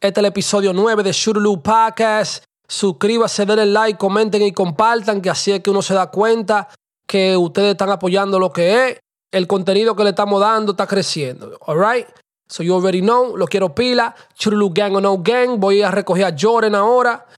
Este 0.00 0.18
es 0.18 0.18
el 0.18 0.24
episodio 0.24 0.72
9 0.72 1.04
de 1.04 1.12
Shurulu 1.12 1.62
Podcast. 1.62 2.42
Suscríbase, 2.66 3.46
denle 3.46 3.66
like, 3.66 3.96
comenten 3.96 4.42
y 4.42 4.50
compartan, 4.50 5.22
que 5.22 5.30
así 5.30 5.52
es 5.52 5.60
que 5.60 5.70
uno 5.70 5.80
se 5.80 5.94
da 5.94 6.10
cuenta 6.10 6.68
que 7.06 7.36
ustedes 7.36 7.70
están 7.70 7.90
apoyando 7.90 8.40
lo 8.40 8.52
que 8.52 8.88
es. 8.88 8.98
El 9.30 9.46
contenido 9.46 9.94
que 9.94 10.02
le 10.02 10.10
estamos 10.10 10.40
dando 10.40 10.72
está 10.72 10.88
creciendo. 10.88 11.56
Alright? 11.64 12.08
So 12.48 12.64
you 12.64 12.74
already 12.74 13.00
know, 13.00 13.36
lo 13.36 13.46
quiero 13.46 13.72
pila. 13.72 14.12
Churulu 14.34 14.72
gang 14.74 14.96
o 14.96 15.00
no 15.00 15.18
gang. 15.18 15.60
Voy 15.60 15.82
a 15.82 15.92
recoger 15.92 16.24
a 16.24 16.36
Jordan 16.36 16.74
ahora. 16.74 17.28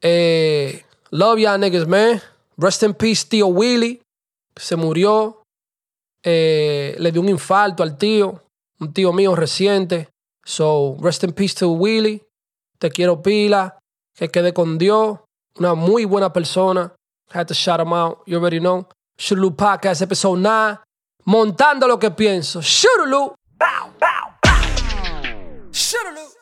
Eh, 0.00 0.82
love 1.10 1.40
ya 1.40 1.58
niggas, 1.58 1.86
man. 1.86 2.22
Rest 2.56 2.84
in 2.84 2.94
peace, 2.94 3.26
tío 3.28 3.48
Willy. 3.48 4.00
Se 4.56 4.76
murió. 4.76 5.42
Eh, 6.22 6.96
le 6.98 7.12
dio 7.12 7.20
un 7.20 7.28
infarto 7.28 7.82
al 7.82 7.98
tío. 7.98 8.43
Un 8.80 8.92
tío 8.92 9.12
mío 9.12 9.34
reciente. 9.34 10.08
So, 10.44 10.96
rest 11.00 11.24
in 11.24 11.32
peace 11.32 11.54
to 11.54 11.70
Willy. 11.70 12.22
Te 12.78 12.90
quiero 12.90 13.22
pila. 13.22 13.78
Que 14.14 14.28
quede 14.28 14.52
con 14.52 14.78
Dios. 14.78 15.18
Una 15.58 15.74
muy 15.74 16.04
buena 16.04 16.32
persona. 16.32 16.94
Had 17.32 17.46
to 17.48 17.54
shout 17.54 17.80
him 17.80 17.92
out. 17.92 18.18
You 18.26 18.38
already 18.38 18.60
know. 18.60 18.88
Shurulu 19.16 19.56
Podcast, 19.56 20.02
episode 20.02 20.40
9. 20.40 20.78
Montando 21.26 21.86
lo 21.86 21.98
que 21.98 22.10
pienso. 22.10 22.60
Shurulu. 22.60 23.34
Bow, 23.56 23.92
bow. 24.00 24.24
Should've 25.74 26.33